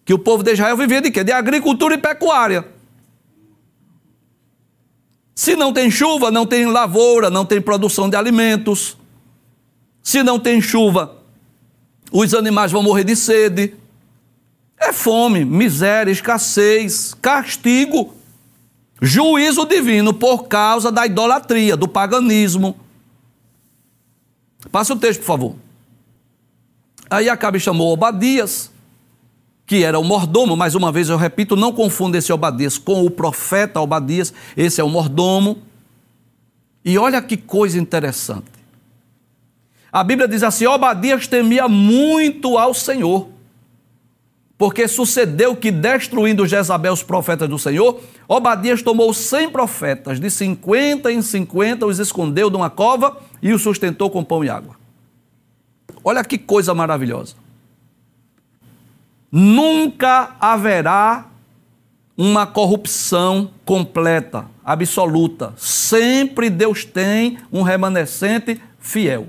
que 0.05 0.13
o 0.13 0.17
povo 0.17 0.43
de 0.43 0.53
Israel 0.53 0.77
vivia 0.77 1.01
de 1.01 1.11
quê? 1.11 1.25
De 1.25 1.33
agricultura 1.33 1.95
e 1.95 1.97
pecuária. 1.97 2.65
Se 5.35 5.53
não 5.53 5.73
tem 5.73 5.91
chuva, 5.91 6.31
não 6.31 6.45
tem 6.45 6.65
lavoura, 6.65 7.29
não 7.29 7.45
tem 7.45 7.59
produção 7.59 8.09
de 8.09 8.15
alimentos. 8.15 8.97
Se 10.01 10.23
não 10.23 10.39
tem 10.39 10.61
chuva, 10.61 11.17
os 12.09 12.33
animais 12.33 12.71
vão 12.71 12.81
morrer 12.81 13.03
de 13.03 13.17
sede. 13.17 13.75
É 14.79 14.93
fome, 14.93 15.43
miséria, 15.43 16.09
escassez, 16.09 17.13
castigo, 17.21 18.13
juízo 19.01 19.65
divino 19.65 20.13
por 20.13 20.47
causa 20.47 20.89
da 20.89 21.05
idolatria, 21.05 21.75
do 21.75 21.87
paganismo. 21.87 22.77
Passa 24.71 24.93
o 24.93 24.97
texto, 24.97 25.19
por 25.19 25.25
favor. 25.25 25.55
Aí 27.09 27.29
Acabe 27.29 27.59
chamou 27.59 27.91
Obadias, 27.91 28.71
que 29.65 29.83
era 29.83 29.97
o 29.99 30.03
mordomo, 30.03 30.55
mais 30.55 30.75
uma 30.75 30.91
vez 30.91 31.09
eu 31.09 31.17
repito, 31.17 31.55
não 31.55 31.71
confunda 31.71 32.17
esse 32.17 32.31
Obadias 32.31 32.77
com 32.77 33.05
o 33.05 33.09
profeta 33.09 33.81
Obadias, 33.81 34.33
esse 34.55 34.79
é 34.79 34.83
o 34.83 34.89
mordomo. 34.89 35.57
E 36.83 36.97
olha 36.97 37.21
que 37.21 37.35
coisa 37.35 37.79
interessante. 37.79 38.45
A 39.91 40.03
Bíblia 40.03 40.27
diz 40.27 40.43
assim: 40.43 40.67
Obadias 40.67 41.27
temia 41.27 41.67
muito 41.67 42.57
ao 42.57 42.73
Senhor 42.73 43.35
porque 44.57 44.87
sucedeu 44.87 45.55
que, 45.55 45.69
destruindo 45.69 46.47
Jezabel 46.47 46.93
os 46.93 47.03
profetas 47.03 47.49
do 47.49 47.59
Senhor, 47.59 47.99
Obadias 48.27 48.81
tomou 48.81 49.13
cem 49.13 49.49
profetas, 49.49 50.19
de 50.19 50.29
cinquenta 50.29 51.11
em 51.11 51.21
cinquenta 51.21 51.85
os 51.85 51.99
escondeu 51.99 52.49
numa 52.49 52.69
cova 52.69 53.17
e 53.41 53.53
os 53.53 53.61
sustentou 53.61 54.09
com 54.09 54.23
pão 54.23 54.43
e 54.43 54.49
água. 54.49 54.75
Olha 56.03 56.23
que 56.23 56.37
coisa 56.37 56.73
maravilhosa. 56.73 57.35
Nunca 59.37 60.33
haverá 60.39 61.25
uma 62.17 62.47
corrupção 62.47 63.51
completa, 63.65 64.45
absoluta. 64.63 65.53
Sempre 65.57 66.49
Deus 66.49 66.85
tem 66.85 67.37
um 67.51 67.61
remanescente 67.61 68.61
fiel. 68.79 69.27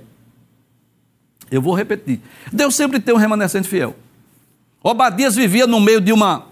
Eu 1.50 1.60
vou 1.60 1.75
repetir. 1.75 2.20
Deus 2.52 2.76
sempre 2.76 3.00
tem 3.00 3.12
um 3.12 3.18
remanescente 3.18 3.66
fiel. 3.66 3.96
Obadias 4.80 5.34
vivia 5.34 5.66
no 5.66 5.80
meio 5.80 6.00
de 6.00 6.12
uma 6.12 6.46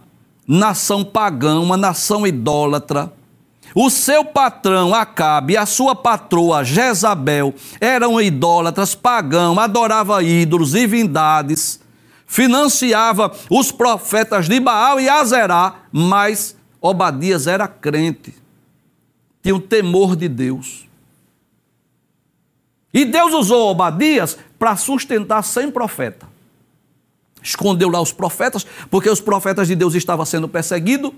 nação 0.48 1.04
pagã, 1.04 1.60
uma 1.60 1.76
nação 1.76 2.26
idólatra. 2.26 3.12
O 3.72 3.88
seu 3.88 4.24
patrão 4.24 4.92
Acabe 4.92 5.52
e 5.52 5.56
a 5.56 5.64
sua 5.64 5.94
patroa 5.94 6.64
Jezabel 6.64 7.54
eram 7.80 8.20
idólatras, 8.20 8.96
pagãos, 8.96 9.56
adoravam 9.58 10.20
ídolos, 10.20 10.72
divindades, 10.72 11.83
financiava 12.34 13.32
os 13.48 13.70
profetas 13.70 14.48
de 14.48 14.58
Baal 14.58 14.98
e 14.98 15.08
Azerá, 15.08 15.82
mas 15.92 16.56
Obadias 16.80 17.46
era 17.46 17.68
crente, 17.68 18.34
tinha 19.40 19.54
o 19.54 19.60
temor 19.60 20.16
de 20.16 20.28
Deus. 20.28 20.88
E 22.92 23.04
Deus 23.04 23.32
usou 23.32 23.70
Obadias 23.70 24.36
para 24.58 24.74
sustentar 24.74 25.44
cem 25.44 25.70
profetas 25.70 26.34
escondeu 27.40 27.90
lá 27.90 28.00
os 28.00 28.10
profetas, 28.10 28.66
porque 28.90 29.10
os 29.10 29.20
profetas 29.20 29.68
de 29.68 29.76
Deus 29.76 29.94
estavam 29.94 30.24
sendo 30.24 30.48
perseguidos. 30.48 31.12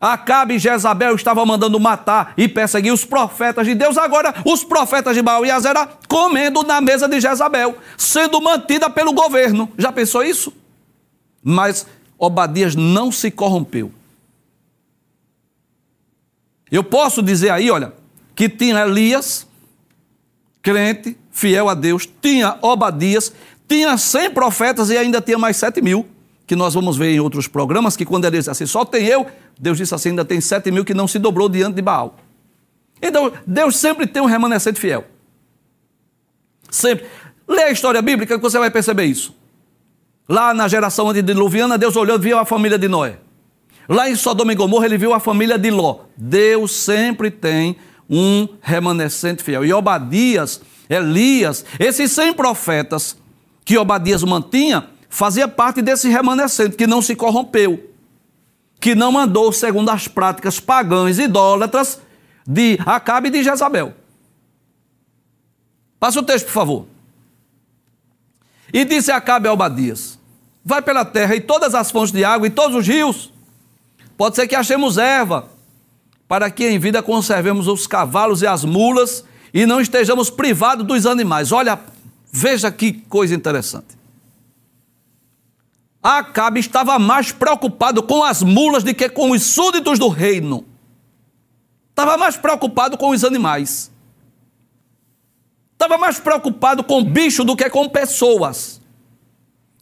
Acabe 0.00 0.54
e 0.54 0.58
Jezabel 0.58 1.14
estavam 1.14 1.44
mandando 1.44 1.78
matar 1.78 2.32
e 2.34 2.48
perseguir 2.48 2.90
os 2.90 3.04
profetas 3.04 3.66
de 3.66 3.74
Deus. 3.74 3.98
Agora, 3.98 4.34
os 4.46 4.64
profetas 4.64 5.14
de 5.14 5.20
Baal 5.20 5.44
e 5.44 5.50
Azera 5.50 5.86
comendo 6.08 6.62
na 6.62 6.80
mesa 6.80 7.06
de 7.06 7.20
Jezabel, 7.20 7.76
sendo 7.98 8.40
mantida 8.40 8.88
pelo 8.88 9.12
governo. 9.12 9.70
Já 9.76 9.92
pensou 9.92 10.24
isso? 10.24 10.54
Mas 11.42 11.86
Obadias 12.18 12.74
não 12.74 13.12
se 13.12 13.30
corrompeu. 13.30 13.92
Eu 16.70 16.82
posso 16.82 17.22
dizer 17.22 17.50
aí, 17.50 17.70
olha, 17.70 17.92
que 18.34 18.48
tinha 18.48 18.80
Elias, 18.80 19.46
crente, 20.62 21.16
fiel 21.30 21.68
a 21.68 21.74
Deus, 21.74 22.08
tinha 22.22 22.56
Obadias, 22.62 23.32
tinha 23.68 23.98
100 23.98 24.30
profetas 24.30 24.88
e 24.88 24.96
ainda 24.96 25.20
tinha 25.20 25.36
mais 25.36 25.56
7 25.58 25.82
mil, 25.82 26.08
que 26.50 26.56
nós 26.56 26.74
vamos 26.74 26.96
ver 26.96 27.12
em 27.12 27.20
outros 27.20 27.46
programas, 27.46 27.96
que 27.96 28.04
quando 28.04 28.24
ele 28.24 28.38
disse 28.38 28.50
assim, 28.50 28.66
só 28.66 28.84
tem 28.84 29.06
eu, 29.06 29.24
Deus 29.56 29.78
disse 29.78 29.94
assim, 29.94 30.08
ainda 30.08 30.24
tem 30.24 30.40
7 30.40 30.68
mil 30.72 30.84
que 30.84 30.92
não 30.92 31.06
se 31.06 31.16
dobrou 31.16 31.48
diante 31.48 31.76
de 31.76 31.80
Baal. 31.80 32.16
Então, 33.00 33.32
Deus 33.46 33.76
sempre 33.76 34.04
tem 34.04 34.20
um 34.20 34.24
remanescente 34.24 34.80
fiel. 34.80 35.04
Sempre. 36.68 37.06
Lê 37.46 37.62
a 37.62 37.70
história 37.70 38.02
bíblica 38.02 38.34
que 38.34 38.42
você 38.42 38.58
vai 38.58 38.68
perceber 38.68 39.04
isso. 39.04 39.32
Lá 40.28 40.52
na 40.52 40.66
geração 40.66 41.08
antediluviana, 41.08 41.78
Deus 41.78 41.94
olhou 41.94 42.16
e 42.16 42.20
viu 42.20 42.36
a 42.36 42.44
família 42.44 42.76
de 42.76 42.88
Noé. 42.88 43.18
Lá 43.88 44.10
em 44.10 44.16
Sodoma 44.16 44.52
e 44.52 44.56
Gomorra, 44.56 44.86
ele 44.86 44.98
viu 44.98 45.14
a 45.14 45.20
família 45.20 45.56
de 45.56 45.70
Ló. 45.70 46.00
Deus 46.16 46.72
sempre 46.72 47.30
tem 47.30 47.76
um 48.08 48.48
remanescente 48.60 49.44
fiel. 49.44 49.64
E 49.64 49.72
Obadias 49.72 50.60
Elias, 50.88 51.64
esses 51.78 52.10
100 52.10 52.32
profetas 52.32 53.16
que 53.64 53.78
Obadias 53.78 54.24
mantinha, 54.24 54.88
fazia 55.10 55.48
parte 55.48 55.82
desse 55.82 56.08
remanescente 56.08 56.76
que 56.76 56.86
não 56.86 57.02
se 57.02 57.14
corrompeu, 57.14 57.90
que 58.80 58.94
não 58.94 59.18
andou 59.18 59.52
segundo 59.52 59.90
as 59.90 60.08
práticas 60.08 60.58
pagãs 60.58 61.18
e 61.18 61.24
idólatras 61.24 62.00
de 62.46 62.78
Acabe 62.86 63.28
e 63.28 63.32
de 63.32 63.42
Jezabel. 63.42 63.92
Passa 65.98 66.20
o 66.20 66.22
texto, 66.22 66.46
por 66.46 66.52
favor. 66.52 66.86
E 68.72 68.84
disse 68.84 69.10
Acabe 69.10 69.48
a 69.48 69.52
Obadias: 69.52 70.18
Vai 70.64 70.80
pela 70.80 71.04
terra 71.04 71.34
e 71.34 71.40
todas 71.40 71.74
as 71.74 71.90
fontes 71.90 72.12
de 72.12 72.24
água 72.24 72.46
e 72.46 72.50
todos 72.50 72.76
os 72.76 72.86
rios. 72.86 73.32
Pode 74.16 74.36
ser 74.36 74.46
que 74.46 74.54
achemos 74.54 74.96
erva, 74.96 75.48
para 76.28 76.50
que 76.50 76.66
em 76.68 76.78
vida 76.78 77.02
conservemos 77.02 77.66
os 77.66 77.86
cavalos 77.86 78.42
e 78.42 78.46
as 78.46 78.64
mulas 78.64 79.24
e 79.52 79.66
não 79.66 79.80
estejamos 79.80 80.30
privados 80.30 80.86
dos 80.86 81.04
animais. 81.04 81.50
Olha, 81.50 81.78
veja 82.32 82.70
que 82.70 82.92
coisa 82.92 83.34
interessante. 83.34 83.99
Acabe 86.02 86.60
estava 86.60 86.98
mais 86.98 87.30
preocupado 87.30 88.02
com 88.02 88.24
as 88.24 88.42
mulas 88.42 88.82
do 88.82 88.94
que 88.94 89.08
com 89.08 89.32
os 89.32 89.42
súditos 89.42 89.98
do 89.98 90.08
reino. 90.08 90.64
Estava 91.90 92.16
mais 92.16 92.36
preocupado 92.36 92.96
com 92.96 93.10
os 93.10 93.22
animais. 93.22 93.92
Estava 95.72 95.98
mais 95.98 96.18
preocupado 96.18 96.82
com 96.82 97.04
bicho 97.04 97.44
do 97.44 97.54
que 97.54 97.68
com 97.68 97.88
pessoas. 97.88 98.80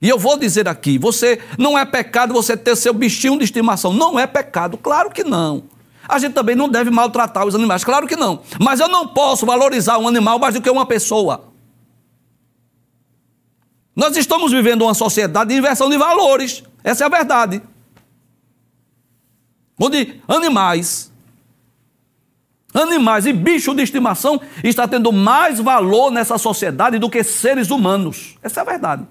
E 0.03 0.09
eu 0.09 0.19
vou 0.19 0.37
dizer 0.37 0.69
aqui: 0.69 0.99
você 0.99 1.41
não 1.57 1.79
é 1.79 1.85
pecado 1.85 2.35
você 2.35 2.57
ter 2.57 2.75
seu 2.77 2.93
bichinho 2.93 3.39
de 3.39 3.45
estimação. 3.45 3.93
Não 3.93 4.19
é 4.19 4.27
pecado, 4.27 4.77
claro 4.77 5.11
que 5.11 5.23
não. 5.23 5.65
A 6.09 6.19
gente 6.19 6.33
também 6.33 6.57
não 6.57 6.69
deve 6.69 6.91
maltratar 6.91 7.47
os 7.47 7.55
animais, 7.55 7.85
claro 7.85 8.07
que 8.07 8.17
não. 8.17 8.41
Mas 8.59 8.81
eu 8.81 8.89
não 8.89 9.07
posso 9.09 9.45
valorizar 9.45 9.99
um 9.99 10.09
animal 10.09 10.39
mais 10.39 10.55
do 10.55 10.63
que 10.63 10.71
uma 10.71 10.87
pessoa. 10.87 11.45
Nós 13.99 14.17
estamos 14.17 14.53
vivendo 14.53 14.83
uma 14.83 14.95
sociedade 14.95 15.51
de 15.51 15.59
inversão 15.59 15.91
de 15.91 15.99
valores. 15.99 16.63
Essa 16.85 17.03
é 17.03 17.07
a 17.07 17.11
verdade. 17.11 17.61
Onde 19.77 20.21
animais, 20.29 21.13
animais 22.73 23.27
e 23.27 23.33
bicho 23.33 23.75
de 23.75 23.83
estimação 23.83 24.41
está 24.63 24.87
tendo 24.87 25.11
mais 25.11 25.59
valor 25.59 26.13
nessa 26.13 26.39
sociedade 26.39 26.97
do 27.01 27.11
que 27.11 27.25
seres 27.25 27.73
humanos. 27.73 28.39
Essa 28.41 28.61
é 28.61 28.63
a 28.63 28.67
verdade. 28.67 29.05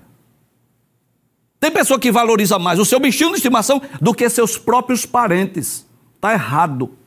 Tem 1.60 1.70
pessoa 1.70 2.00
que 2.00 2.10
valoriza 2.10 2.58
mais 2.58 2.79
o 2.79 2.86
seu 2.86 2.98
bichinho 2.98 3.32
de 3.32 3.36
estimação 3.36 3.82
do 4.00 4.13
que 4.13 4.29
seus 4.29 4.58
próprios 4.58 5.06
parentes. 5.06 5.86
Está 6.15 6.32
errado. 6.32 6.98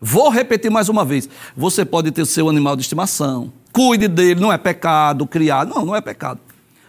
Vou 0.00 0.28
repetir 0.28 0.70
mais 0.70 0.88
uma 0.88 1.04
vez. 1.04 1.28
Você 1.56 1.84
pode 1.84 2.12
ter 2.12 2.24
seu 2.26 2.48
animal 2.48 2.76
de 2.76 2.82
estimação, 2.82 3.52
cuide 3.72 4.06
dele, 4.06 4.38
não 4.38 4.52
é 4.52 4.58
pecado 4.58 5.26
criar. 5.26 5.66
Não, 5.66 5.84
não 5.84 5.96
é 5.96 6.00
pecado. 6.00 6.45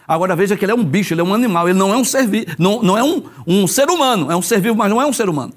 Agora 0.08 0.34
veja 0.34 0.56
que 0.56 0.64
ele 0.64 0.72
é 0.72 0.74
um 0.74 0.82
bicho, 0.82 1.12
ele 1.12 1.20
é 1.20 1.24
um 1.24 1.34
animal, 1.34 1.68
ele 1.68 1.78
não 1.78 1.92
é 1.92 1.96
um 1.96 2.02
ser, 2.02 2.26
não, 2.58 2.82
não 2.82 2.96
é 2.96 3.04
um, 3.04 3.22
um 3.46 3.66
ser 3.66 3.90
humano, 3.90 4.32
é 4.32 4.36
um 4.36 4.40
ser 4.40 4.58
vivo, 4.58 4.74
mas 4.74 4.88
não 4.88 5.00
é 5.00 5.06
um 5.06 5.12
ser 5.12 5.28
humano. 5.28 5.52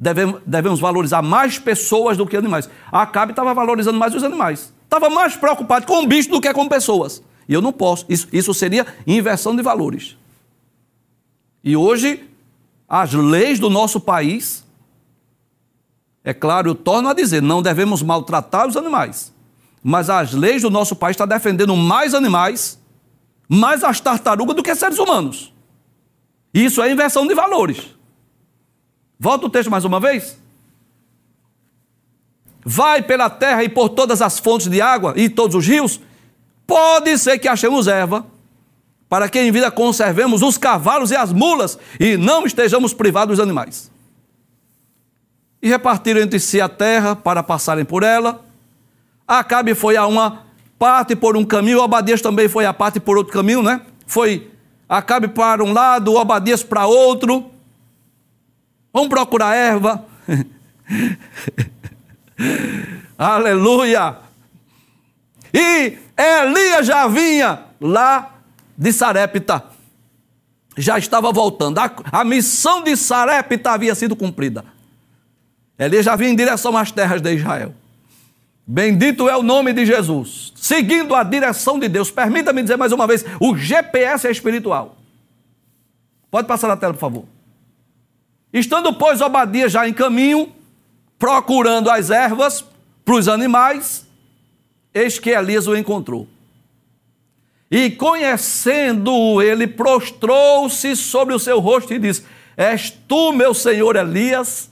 Devemos, 0.00 0.40
devemos 0.46 0.80
valorizar 0.80 1.20
mais 1.20 1.58
pessoas 1.58 2.16
do 2.16 2.26
que 2.26 2.36
animais. 2.36 2.70
A 2.90 3.02
Acabe 3.02 3.32
estava 3.32 3.52
valorizando 3.52 3.98
mais 3.98 4.14
os 4.14 4.24
animais. 4.24 4.72
Estava 4.84 5.10
mais 5.10 5.36
preocupado 5.36 5.86
com 5.86 6.02
o 6.02 6.06
bicho 6.06 6.30
do 6.30 6.40
que 6.40 6.50
com 6.54 6.66
pessoas. 6.66 7.22
E 7.46 7.52
eu 7.52 7.60
não 7.60 7.72
posso. 7.72 8.06
Isso, 8.08 8.26
isso 8.32 8.54
seria 8.54 8.86
inversão 9.06 9.54
de 9.54 9.62
valores. 9.62 10.16
E 11.62 11.76
hoje, 11.76 12.24
as 12.88 13.12
leis 13.12 13.58
do 13.58 13.68
nosso 13.68 14.00
país 14.00 14.64
é 16.24 16.32
claro, 16.34 16.70
eu 16.70 16.74
torno 16.74 17.08
a 17.08 17.14
dizer, 17.14 17.42
não 17.42 17.62
devemos 17.62 18.02
maltratar 18.02 18.66
os 18.66 18.76
animais. 18.76 19.32
Mas 19.82 20.10
as 20.10 20.32
leis 20.32 20.62
do 20.62 20.70
nosso 20.70 20.94
país 20.96 21.14
estão 21.14 21.26
defendendo 21.26 21.74
mais 21.76 22.14
animais, 22.14 22.77
mais 23.48 23.82
as 23.82 24.00
tartarugas 24.00 24.54
do 24.54 24.62
que 24.62 24.74
seres 24.74 24.98
humanos. 24.98 25.52
Isso 26.52 26.82
é 26.82 26.90
inversão 26.90 27.26
de 27.26 27.34
valores. 27.34 27.96
Volta 29.18 29.46
o 29.46 29.50
texto 29.50 29.70
mais 29.70 29.84
uma 29.84 29.98
vez. 29.98 30.38
Vai 32.64 33.02
pela 33.02 33.30
terra 33.30 33.64
e 33.64 33.68
por 33.68 33.88
todas 33.88 34.20
as 34.20 34.38
fontes 34.38 34.68
de 34.68 34.80
água 34.80 35.14
e 35.16 35.28
todos 35.28 35.56
os 35.56 35.66
rios. 35.66 36.00
Pode 36.66 37.16
ser 37.16 37.38
que 37.38 37.48
achemos 37.48 37.86
erva, 37.86 38.26
para 39.08 39.28
que 39.28 39.40
em 39.40 39.50
vida 39.50 39.70
conservemos 39.70 40.42
os 40.42 40.58
cavalos 40.58 41.10
e 41.10 41.16
as 41.16 41.32
mulas 41.32 41.78
e 41.98 42.16
não 42.16 42.44
estejamos 42.44 42.92
privados 42.92 43.38
dos 43.38 43.42
animais. 43.42 43.90
E 45.62 45.68
repartiram 45.68 46.20
entre 46.20 46.38
si 46.38 46.60
a 46.60 46.68
terra 46.68 47.16
para 47.16 47.42
passarem 47.42 47.84
por 47.84 48.02
ela. 48.02 48.44
Acabe 49.26 49.74
foi 49.74 49.96
a 49.96 50.06
uma 50.06 50.47
parte 50.78 51.16
por 51.16 51.36
um 51.36 51.44
caminho, 51.44 51.80
Obadias 51.80 52.22
também 52.22 52.48
foi 52.48 52.64
a 52.64 52.72
parte 52.72 53.00
por 53.00 53.16
outro 53.16 53.32
caminho, 53.32 53.62
né? 53.62 53.82
Foi 54.06 54.50
Acabe 54.88 55.28
para 55.28 55.62
um 55.62 55.72
lado, 55.72 56.14
Obadias 56.14 56.62
para 56.62 56.86
outro. 56.86 57.50
Vamos 58.90 59.10
procurar 59.10 59.54
erva. 59.54 60.06
Aleluia! 63.18 64.16
E 65.52 65.98
Elias 66.16 66.86
já 66.86 67.06
vinha 67.06 67.64
lá 67.78 68.38
de 68.76 68.92
Sarepta. 68.92 69.62
Já 70.76 70.98
estava 70.98 71.30
voltando. 71.32 71.78
A, 71.78 71.90
a 72.12 72.24
missão 72.24 72.82
de 72.82 72.96
Sarepta 72.96 73.72
havia 73.72 73.94
sido 73.94 74.16
cumprida. 74.16 74.64
Elias 75.78 76.06
já 76.06 76.16
vinha 76.16 76.30
em 76.30 76.36
direção 76.36 76.74
às 76.76 76.90
terras 76.90 77.20
de 77.20 77.34
Israel. 77.34 77.74
Bendito 78.70 79.30
é 79.30 79.34
o 79.34 79.42
nome 79.42 79.72
de 79.72 79.86
Jesus. 79.86 80.52
Seguindo 80.54 81.14
a 81.14 81.22
direção 81.22 81.78
de 81.78 81.88
Deus. 81.88 82.10
Permita-me 82.10 82.60
dizer 82.60 82.76
mais 82.76 82.92
uma 82.92 83.06
vez: 83.06 83.24
o 83.40 83.56
GPS 83.56 84.28
é 84.28 84.30
espiritual. 84.30 84.98
Pode 86.30 86.46
passar 86.46 86.68
na 86.68 86.76
tela, 86.76 86.92
por 86.92 87.00
favor. 87.00 87.24
Estando, 88.52 88.92
pois, 88.92 89.22
Obadias 89.22 89.72
já 89.72 89.88
em 89.88 89.94
caminho, 89.94 90.52
procurando 91.18 91.88
as 91.88 92.10
ervas 92.10 92.62
para 93.06 93.14
os 93.14 93.26
animais, 93.26 94.06
eis 94.92 95.18
que 95.18 95.30
Elias 95.30 95.66
o 95.66 95.74
encontrou. 95.74 96.28
E 97.70 97.90
conhecendo-o, 97.90 99.40
ele 99.40 99.66
prostrou-se 99.66 100.94
sobre 100.94 101.34
o 101.34 101.38
seu 101.38 101.58
rosto 101.58 101.94
e 101.94 101.98
disse: 101.98 102.22
És 102.54 102.90
tu, 102.90 103.32
meu 103.32 103.54
senhor 103.54 103.96
Elias? 103.96 104.70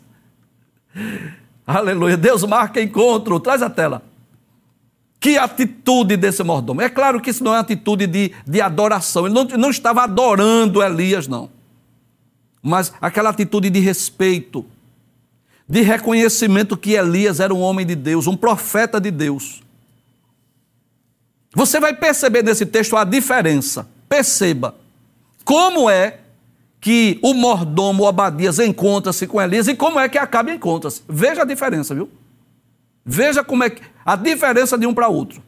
Aleluia. 1.66 2.16
Deus 2.16 2.44
marca 2.44 2.80
encontro. 2.80 3.40
Traz 3.40 3.62
a 3.62 3.68
tela. 3.68 4.02
Que 5.18 5.36
atitude 5.36 6.16
desse 6.16 6.42
mordomo. 6.42 6.80
É 6.80 6.88
claro 6.88 7.20
que 7.20 7.30
isso 7.30 7.42
não 7.42 7.54
é 7.54 7.58
atitude 7.58 8.06
de, 8.06 8.32
de 8.46 8.60
adoração. 8.60 9.26
Ele 9.26 9.34
não, 9.34 9.44
não 9.44 9.70
estava 9.70 10.02
adorando 10.04 10.82
Elias, 10.82 11.26
não. 11.26 11.50
Mas 12.62 12.92
aquela 13.00 13.30
atitude 13.30 13.70
de 13.70 13.80
respeito, 13.80 14.64
de 15.68 15.80
reconhecimento 15.80 16.76
que 16.76 16.92
Elias 16.92 17.40
era 17.40 17.52
um 17.52 17.60
homem 17.60 17.84
de 17.84 17.94
Deus, 17.94 18.26
um 18.26 18.36
profeta 18.36 19.00
de 19.00 19.10
Deus. 19.10 19.62
Você 21.54 21.80
vai 21.80 21.94
perceber 21.94 22.42
nesse 22.42 22.66
texto 22.66 22.96
a 22.96 23.04
diferença. 23.04 23.88
Perceba 24.08 24.74
como 25.44 25.88
é 25.88 26.18
que 26.86 27.18
o 27.20 27.34
mordomo 27.34 28.04
Obadias 28.04 28.60
encontra-se 28.60 29.26
com 29.26 29.42
Elias 29.42 29.66
e 29.66 29.74
como 29.74 29.98
é 29.98 30.08
que 30.08 30.16
Acabe 30.16 30.52
encontra-se. 30.52 31.02
Veja 31.08 31.42
a 31.42 31.44
diferença, 31.44 31.92
viu? 31.92 32.08
Veja 33.04 33.42
como 33.42 33.64
é 33.64 33.70
que, 33.70 33.82
a 34.04 34.14
diferença 34.14 34.78
de 34.78 34.86
um 34.86 34.94
para 34.94 35.08
outro. 35.08 35.42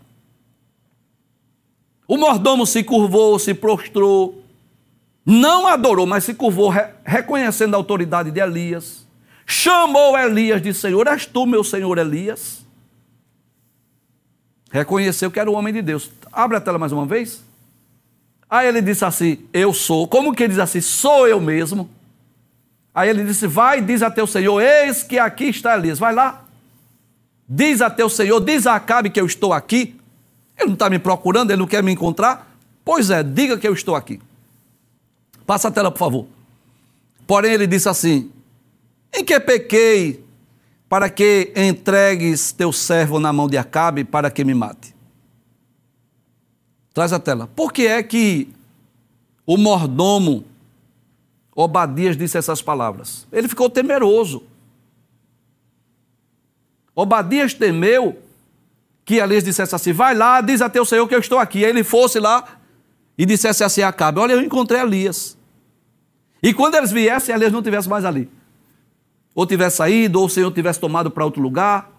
O 2.09 2.17
mordomo 2.17 2.67
se 2.67 2.83
curvou, 2.83 3.39
se 3.39 3.55
prostrou, 3.55 4.43
não 5.25 5.69
adorou, 5.69 6.09
mas 6.09 6.25
se 6.25 6.35
curvou, 6.35 6.71
re, 6.71 6.89
reconhecendo 7.05 7.75
a 7.75 7.77
autoridade 7.77 8.33
de 8.33 8.41
Elias. 8.41 9.07
Chamou 9.47 10.19
Elias 10.19 10.61
de 10.61 10.75
Senhor, 10.75 11.07
és 11.07 11.25
tu, 11.25 11.47
meu 11.47 11.63
Senhor 11.63 11.99
Elias? 11.99 12.67
Reconheceu 14.73 15.31
que 15.31 15.39
era 15.39 15.49
o 15.49 15.55
homem 15.55 15.73
de 15.73 15.83
Deus. 15.83 16.11
Abre 16.33 16.57
a 16.57 16.61
tela 16.61 16.81
mais 16.81 16.91
uma 16.91 17.07
vez. 17.07 17.48
Aí 18.49 18.67
ele 18.67 18.81
disse 18.81 19.05
assim: 19.05 19.39
Eu 19.53 19.73
sou. 19.73 20.07
Como 20.09 20.33
que 20.33 20.43
ele 20.43 20.53
diz 20.53 20.59
assim? 20.59 20.81
Sou 20.81 21.27
eu 21.29 21.41
mesmo. 21.41 21.89
Aí 22.95 23.11
ele 23.11 23.25
disse: 23.25 23.47
Vai, 23.47 23.81
diz 23.81 24.03
a 24.03 24.11
teu 24.11 24.27
Senhor, 24.27 24.61
eis 24.61 25.03
que 25.03 25.19
aqui 25.19 25.45
está 25.45 25.77
Elias. 25.77 25.99
Vai 25.99 26.15
lá. 26.15 26.45
Diz 27.49 27.81
a 27.81 27.89
teu 27.89 28.09
Senhor, 28.09 28.41
diz 28.41 28.67
a 28.67 28.75
Acabe 28.75 29.11
que 29.11 29.21
eu 29.21 29.27
estou 29.27 29.53
aqui. 29.53 29.97
Ele 30.57 30.67
não 30.67 30.75
está 30.75 30.91
me 30.91 30.99
procurando, 30.99 31.51
ele 31.51 31.61
não 31.61 31.67
quer 31.67 31.83
me 31.83 31.93
encontrar. 31.93 32.51
Pois 32.85 33.11
é, 33.11 33.23
diga 33.23 33.57
que 33.57 33.69
eu 33.69 33.73
estou 33.73 33.95
aqui. 33.95 34.21
Passa 35.47 35.69
a 35.69 35.71
tela, 35.71 35.91
por 35.91 35.99
favor. 35.99 36.27
Porém, 37.27 37.53
ele 37.53 37.67
disse 37.67 37.89
assim: 37.89 38.31
Em 39.15 39.25
que 39.25 39.39
pequei 39.39 40.25
para 40.89 41.09
que 41.09 41.53
entregues 41.55 42.51
teu 42.53 42.73
servo 42.73 43.21
na 43.21 43.33
mão 43.33 43.47
de 43.47 43.57
Acabe 43.57 44.05
para 44.05 44.31
que 44.31 44.45
me 44.45 44.55
mate? 44.55 44.98
Traz 46.99 47.13
a 47.13 47.21
tela. 47.21 47.49
Por 47.55 47.73
que 47.73 47.87
é 47.87 48.03
que 48.03 48.49
o 49.47 49.57
mordomo 49.57 50.45
Obadias 51.55 52.17
disse 52.17 52.37
essas 52.37 52.61
palavras? 52.61 53.25
Ele 53.31 53.47
ficou 53.47 53.71
temeroso. 53.71 54.43
Obadias 56.97 57.55
temeu 57.55 58.21
que 59.05 59.21
Elias 59.21 59.45
dissesse 59.45 59.77
assim: 59.77 59.93
Vai 59.93 60.13
lá, 60.13 60.41
diz 60.41 60.61
a 60.61 60.69
teu 60.69 60.85
Senhor 60.85 61.07
que 61.07 61.15
eu 61.15 61.21
estou 61.21 61.39
aqui. 61.39 61.63
Ele 61.63 61.85
fosse 61.85 62.19
lá 62.19 62.59
e 63.17 63.25
dissesse 63.25 63.63
assim 63.63 63.83
Acabe: 63.83 64.19
Olha, 64.19 64.33
eu 64.33 64.41
encontrei 64.41 64.81
Elias. 64.81 65.39
E 66.43 66.53
quando 66.53 66.75
eles 66.75 66.91
viessem, 66.91 67.33
Elias 67.33 67.53
não 67.53 67.63
tivesse 67.63 67.89
mais 67.89 68.05
ali. 68.05 68.29
Ou 69.37 69.47
tivesse 69.47 69.77
saído, 69.77 70.19
ou 70.19 70.27
o 70.27 70.29
Senhor 70.29 70.51
tivesse 70.51 70.81
tomado 70.81 71.13
para 71.13 71.25
outro 71.25 71.41
lugar 71.41 71.97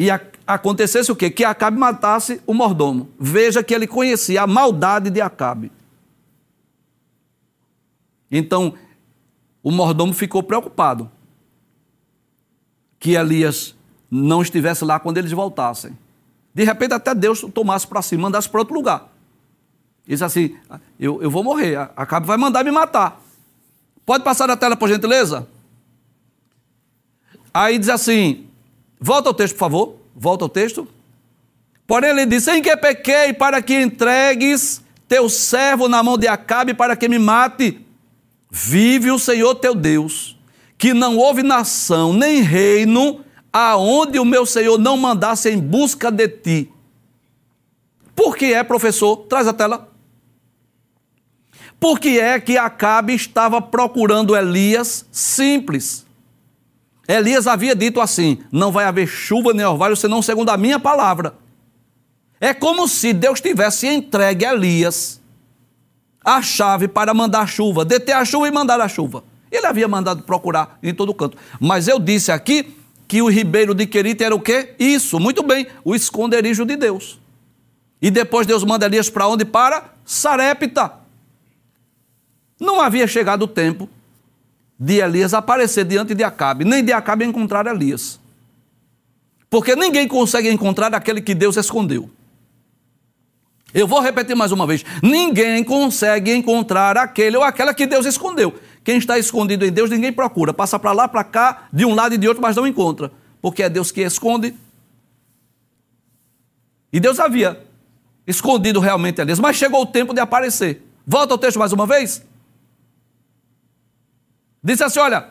e 0.00 0.10
a, 0.10 0.18
acontecesse 0.46 1.12
o 1.12 1.14
quê? 1.14 1.28
Que 1.28 1.44
Acabe 1.44 1.78
matasse 1.78 2.40
o 2.46 2.54
mordomo. 2.54 3.10
Veja 3.18 3.62
que 3.62 3.74
ele 3.74 3.86
conhecia 3.86 4.40
a 4.40 4.46
maldade 4.46 5.10
de 5.10 5.20
Acabe. 5.20 5.70
Então, 8.30 8.72
o 9.62 9.70
mordomo 9.70 10.14
ficou 10.14 10.42
preocupado 10.42 11.10
que 12.98 13.10
Elias 13.10 13.74
não 14.10 14.40
estivesse 14.40 14.86
lá 14.86 14.98
quando 14.98 15.18
eles 15.18 15.32
voltassem. 15.32 15.94
De 16.54 16.64
repente, 16.64 16.94
até 16.94 17.14
Deus 17.14 17.42
tomasse 17.52 17.86
para 17.86 18.00
si, 18.00 18.16
mandasse 18.16 18.48
para 18.48 18.60
outro 18.60 18.74
lugar. 18.74 19.12
Diz 20.06 20.22
assim: 20.22 20.56
eu, 20.98 21.20
eu 21.20 21.30
vou 21.30 21.44
morrer, 21.44 21.76
Acabe 21.94 22.26
vai 22.26 22.38
mandar 22.38 22.64
me 22.64 22.70
matar. 22.70 23.20
Pode 24.06 24.24
passar 24.24 24.48
na 24.48 24.56
tela, 24.56 24.78
por 24.78 24.88
gentileza? 24.88 25.46
Aí 27.52 27.78
diz 27.78 27.90
assim: 27.90 28.49
Volta 29.00 29.30
ao 29.30 29.34
texto, 29.34 29.54
por 29.54 29.60
favor. 29.60 29.96
Volta 30.14 30.44
ao 30.44 30.48
texto. 30.48 30.86
Porém, 31.86 32.10
ele 32.10 32.26
disse: 32.26 32.50
Em 32.50 32.60
que 32.60 32.76
pequei 32.76 33.32
para 33.32 33.62
que 33.62 33.80
entregues 33.80 34.82
teu 35.08 35.28
servo 35.28 35.88
na 35.88 36.02
mão 36.02 36.18
de 36.18 36.28
Acabe 36.28 36.74
para 36.74 36.94
que 36.94 37.08
me 37.08 37.18
mate? 37.18 37.80
Vive 38.50 39.10
o 39.10 39.18
Senhor 39.18 39.54
teu 39.54 39.74
Deus, 39.74 40.36
que 40.76 40.92
não 40.92 41.16
houve 41.16 41.42
nação 41.42 42.12
nem 42.12 42.42
reino 42.42 43.24
aonde 43.52 44.18
o 44.18 44.24
meu 44.24 44.44
Senhor 44.44 44.78
não 44.78 44.96
mandasse 44.96 45.50
em 45.50 45.58
busca 45.58 46.10
de 46.10 46.28
ti. 46.28 46.72
Por 48.14 48.36
que 48.36 48.52
é, 48.52 48.62
professor? 48.62 49.16
Traz 49.28 49.48
a 49.48 49.52
tela. 49.52 49.88
Por 51.78 51.98
que 51.98 52.20
é 52.20 52.38
que 52.38 52.58
Acabe 52.58 53.14
estava 53.14 53.62
procurando 53.62 54.36
Elias 54.36 55.06
simples? 55.10 56.04
Elias 57.16 57.46
havia 57.46 57.74
dito 57.74 58.00
assim: 58.00 58.38
não 58.52 58.70
vai 58.70 58.84
haver 58.84 59.06
chuva 59.06 59.52
nem 59.52 59.64
orvalho 59.64 59.96
senão 59.96 60.22
segundo 60.22 60.50
a 60.50 60.56
minha 60.56 60.78
palavra. 60.78 61.34
É 62.40 62.54
como 62.54 62.88
se 62.88 63.12
Deus 63.12 63.40
tivesse 63.40 63.86
entregue 63.86 64.44
a 64.44 64.54
Elias 64.54 65.20
a 66.24 66.42
chave 66.42 66.86
para 66.86 67.12
mandar 67.14 67.48
chuva, 67.48 67.84
deter 67.84 68.14
a 68.14 68.24
chuva 68.24 68.46
e 68.46 68.50
mandar 68.50 68.80
a 68.80 68.88
chuva. 68.88 69.24
Ele 69.50 69.66
havia 69.66 69.88
mandado 69.88 70.22
procurar 70.22 70.78
em 70.82 70.94
todo 70.94 71.12
canto. 71.12 71.36
Mas 71.58 71.88
eu 71.88 71.98
disse 71.98 72.30
aqui 72.30 72.76
que 73.08 73.20
o 73.20 73.28
ribeiro 73.28 73.74
de 73.74 73.86
Querite 73.86 74.22
era 74.22 74.34
o 74.34 74.40
quê? 74.40 74.74
Isso, 74.78 75.18
muito 75.18 75.42
bem, 75.42 75.66
o 75.84 75.94
esconderijo 75.94 76.64
de 76.64 76.76
Deus. 76.76 77.18
E 78.00 78.10
depois 78.10 78.46
Deus 78.46 78.62
manda 78.62 78.86
Elias 78.86 79.10
para 79.10 79.26
onde? 79.26 79.44
Para 79.44 79.92
Sarepta. 80.04 80.92
Não 82.60 82.80
havia 82.80 83.06
chegado 83.06 83.42
o 83.42 83.48
tempo 83.48 83.88
de 84.80 84.94
Elias 84.98 85.34
aparecer 85.34 85.84
diante 85.84 86.14
de 86.14 86.24
Acabe, 86.24 86.64
nem 86.64 86.82
de 86.82 86.90
Acabe 86.90 87.26
encontrar 87.26 87.66
Elias. 87.66 88.18
Porque 89.50 89.76
ninguém 89.76 90.08
consegue 90.08 90.48
encontrar 90.48 90.94
aquele 90.94 91.20
que 91.20 91.34
Deus 91.34 91.58
escondeu. 91.58 92.08
Eu 93.74 93.86
vou 93.86 94.00
repetir 94.00 94.34
mais 94.34 94.52
uma 94.52 94.66
vez: 94.66 94.82
ninguém 95.02 95.62
consegue 95.62 96.32
encontrar 96.32 96.96
aquele 96.96 97.36
ou 97.36 97.42
aquela 97.42 97.74
que 97.74 97.86
Deus 97.86 98.06
escondeu. 98.06 98.58
Quem 98.82 98.96
está 98.96 99.18
escondido 99.18 99.66
em 99.66 99.70
Deus, 99.70 99.90
ninguém 99.90 100.12
procura. 100.12 100.54
Passa 100.54 100.78
para 100.78 100.92
lá, 100.92 101.06
para 101.06 101.22
cá, 101.22 101.68
de 101.70 101.84
um 101.84 101.94
lado 101.94 102.14
e 102.14 102.18
de 102.18 102.26
outro, 102.26 102.40
mas 102.40 102.56
não 102.56 102.66
encontra. 102.66 103.12
Porque 103.42 103.62
é 103.62 103.68
Deus 103.68 103.90
que 103.92 104.00
esconde. 104.00 104.54
E 106.90 106.98
Deus 106.98 107.20
havia 107.20 107.60
escondido 108.26 108.80
realmente 108.80 109.20
Elias, 109.20 109.38
mas 109.38 109.56
chegou 109.56 109.82
o 109.82 109.86
tempo 109.86 110.14
de 110.14 110.20
aparecer. 110.20 110.82
Volta 111.06 111.34
ao 111.34 111.38
texto 111.38 111.58
mais 111.58 111.72
uma 111.72 111.86
vez. 111.86 112.24
Disse 114.62 114.84
assim: 114.84 115.00
Olha, 115.00 115.28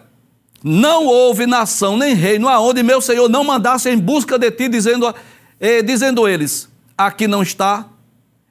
não 0.63 1.05
houve 1.05 1.45
nação 1.45 1.97
nem 1.97 2.13
reino 2.13 2.49
aonde 2.49 2.83
meu 2.83 3.01
Senhor 3.01 3.29
não 3.29 3.43
mandasse 3.43 3.89
em 3.89 3.97
busca 3.97 4.37
de 4.37 4.51
ti, 4.51 4.67
dizendo, 4.67 5.13
eh, 5.59 5.81
dizendo 5.81 6.27
eles: 6.27 6.69
Aqui 6.97 7.27
não 7.27 7.41
está. 7.41 7.87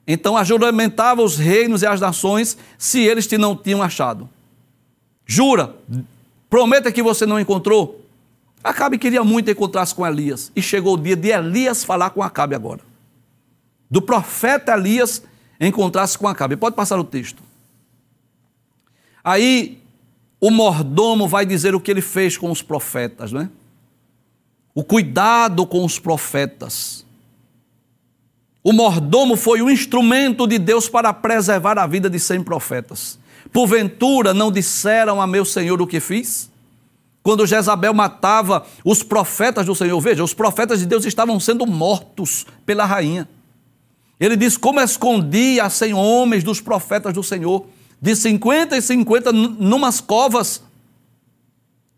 Então 0.07 0.35
ajuramentava 0.35 1.21
os 1.21 1.37
reinos 1.37 1.83
e 1.83 1.85
as 1.85 2.01
nações 2.01 2.57
se 2.79 2.99
eles 2.99 3.27
te 3.27 3.37
não 3.37 3.55
tinham 3.55 3.83
achado. 3.83 4.27
Jura, 5.23 5.75
prometa 6.49 6.91
que 6.91 7.03
você 7.03 7.27
não 7.27 7.39
encontrou. 7.39 8.03
Acabe 8.63 8.97
queria 8.97 9.23
muito 9.23 9.51
encontrar-se 9.51 9.93
com 9.93 10.05
Elias. 10.05 10.51
E 10.55 10.61
chegou 10.63 10.95
o 10.95 10.97
dia 10.97 11.15
de 11.15 11.29
Elias 11.29 11.83
falar 11.83 12.09
com 12.09 12.23
Acabe 12.23 12.55
agora. 12.55 12.81
Do 13.89 14.01
profeta 14.01 14.73
Elias 14.73 15.21
encontrar-se 15.61 16.17
com 16.17 16.27
Acabe. 16.27 16.57
Pode 16.57 16.75
passar 16.75 16.99
o 16.99 17.03
texto. 17.03 17.43
Aí 19.23 19.78
o 20.39 20.49
mordomo 20.49 21.27
vai 21.27 21.45
dizer 21.45 21.75
o 21.75 21.79
que 21.79 21.91
ele 21.91 22.01
fez 22.01 22.37
com 22.37 22.49
os 22.49 22.61
profetas, 22.61 23.31
não 23.31 23.41
é? 23.41 23.49
O 24.73 24.83
cuidado 24.83 25.65
com 25.65 25.83
os 25.83 25.99
profetas. 25.99 27.05
O 28.63 28.71
mordomo 28.71 29.35
foi 29.35 29.61
o 29.61 29.69
instrumento 29.69 30.47
de 30.47 30.57
Deus 30.57 30.87
para 30.87 31.13
preservar 31.13 31.77
a 31.77 31.87
vida 31.87 32.09
de 32.09 32.19
cem 32.19 32.41
profetas. 32.41 33.19
Porventura 33.51 34.33
não 34.33 34.51
disseram 34.51 35.21
a 35.21 35.27
meu 35.27 35.43
Senhor 35.43 35.81
o 35.81 35.87
que 35.87 35.99
fiz? 35.99 36.49
Quando 37.21 37.45
Jezabel 37.45 37.93
matava 37.93 38.65
os 38.85 39.03
profetas 39.03 39.65
do 39.65 39.75
Senhor, 39.75 39.99
veja, 39.99 40.23
os 40.23 40.33
profetas 40.33 40.79
de 40.79 40.85
Deus 40.85 41.05
estavam 41.05 41.39
sendo 41.39 41.65
mortos 41.65 42.45
pela 42.65 42.85
rainha. 42.85 43.27
Ele 44.19 44.35
diz: 44.35 44.55
Como 44.55 44.79
escondi 44.79 45.59
a 45.59 45.69
cem 45.69 45.93
homens 45.93 46.43
dos 46.43 46.61
profetas 46.61 47.13
do 47.13 47.23
Senhor, 47.23 47.65
de 48.01 48.15
50 48.15 48.77
e 48.77 48.81
50 48.81 49.31
numas 49.31 49.99
covas, 49.99 50.63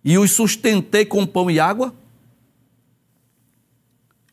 e 0.03 0.17
os 0.17 0.31
sustentei 0.31 1.05
com 1.05 1.25
pão 1.25 1.49
e 1.49 1.59
água? 1.59 1.93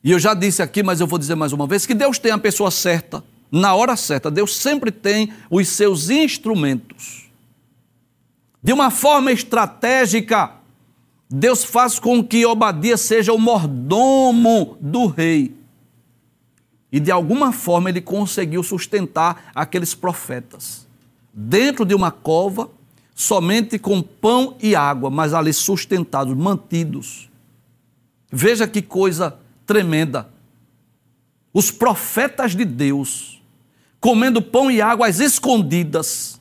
E 0.03 0.11
eu 0.11 0.19
já 0.19 0.33
disse 0.33 0.63
aqui, 0.63 0.83
mas 0.83 1.01
eu 1.01 1.07
vou 1.07 1.19
dizer 1.19 1.35
mais 1.35 1.53
uma 1.53 1.67
vez, 1.67 1.85
que 1.85 1.95
Deus 1.95 2.19
tem 2.19 2.33
a 2.33 2.39
pessoa 2.39 2.71
certa, 2.71 3.23
na 3.51 3.75
hora 3.75 3.97
certa. 3.97 4.31
Deus 4.31 4.57
sempre 4.57 4.91
tem 4.91 5.33
os 5.51 5.69
seus 5.69 6.09
instrumentos. 6.09 7.29
De 8.63 8.73
uma 8.73 8.91
forma 8.91 9.31
estratégica, 9.31 10.53
Deus 11.29 11.63
faz 11.63 11.99
com 11.99 12.25
que 12.25 12.47
Obadias 12.47 13.03
seja 13.03 13.33
o 13.33 13.39
mordomo 13.39 14.79
do 14.81 15.07
rei. 15.07 15.55
E 16.91 16.99
de 16.99 17.11
alguma 17.11 17.53
forma 17.53 17.91
ele 17.91 18.01
conseguiu 18.01 18.63
sustentar 18.63 19.51
aqueles 19.55 19.95
profetas. 19.95 20.88
Dentro 21.41 21.85
de 21.85 21.95
uma 21.95 22.11
cova, 22.11 22.69
somente 23.15 23.79
com 23.79 24.03
pão 24.03 24.57
e 24.61 24.75
água, 24.75 25.09
mas 25.09 25.33
ali 25.33 25.53
sustentados, 25.53 26.37
mantidos. 26.37 27.31
Veja 28.29 28.67
que 28.67 28.83
coisa 28.83 29.39
tremenda. 29.65 30.29
Os 31.55 31.71
profetas 31.71 32.57
de 32.57 32.65
Deus 32.65 33.41
comendo 34.01 34.43
pão 34.43 34.69
e 34.69 34.83
água 34.83 35.07
às 35.07 35.21
escondidas, 35.21 36.41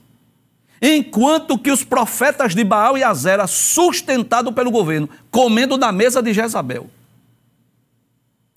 enquanto 0.82 1.60
que 1.60 1.72
os 1.72 1.84
profetas 1.84 2.56
de 2.56 2.64
Baal 2.64 2.98
e 2.98 3.04
Azera, 3.04 3.46
sustentados 3.46 4.52
pelo 4.56 4.72
governo, 4.72 5.08
comendo 5.30 5.78
na 5.78 5.92
mesa 5.92 6.24
de 6.24 6.34
Jezabel. 6.34 6.90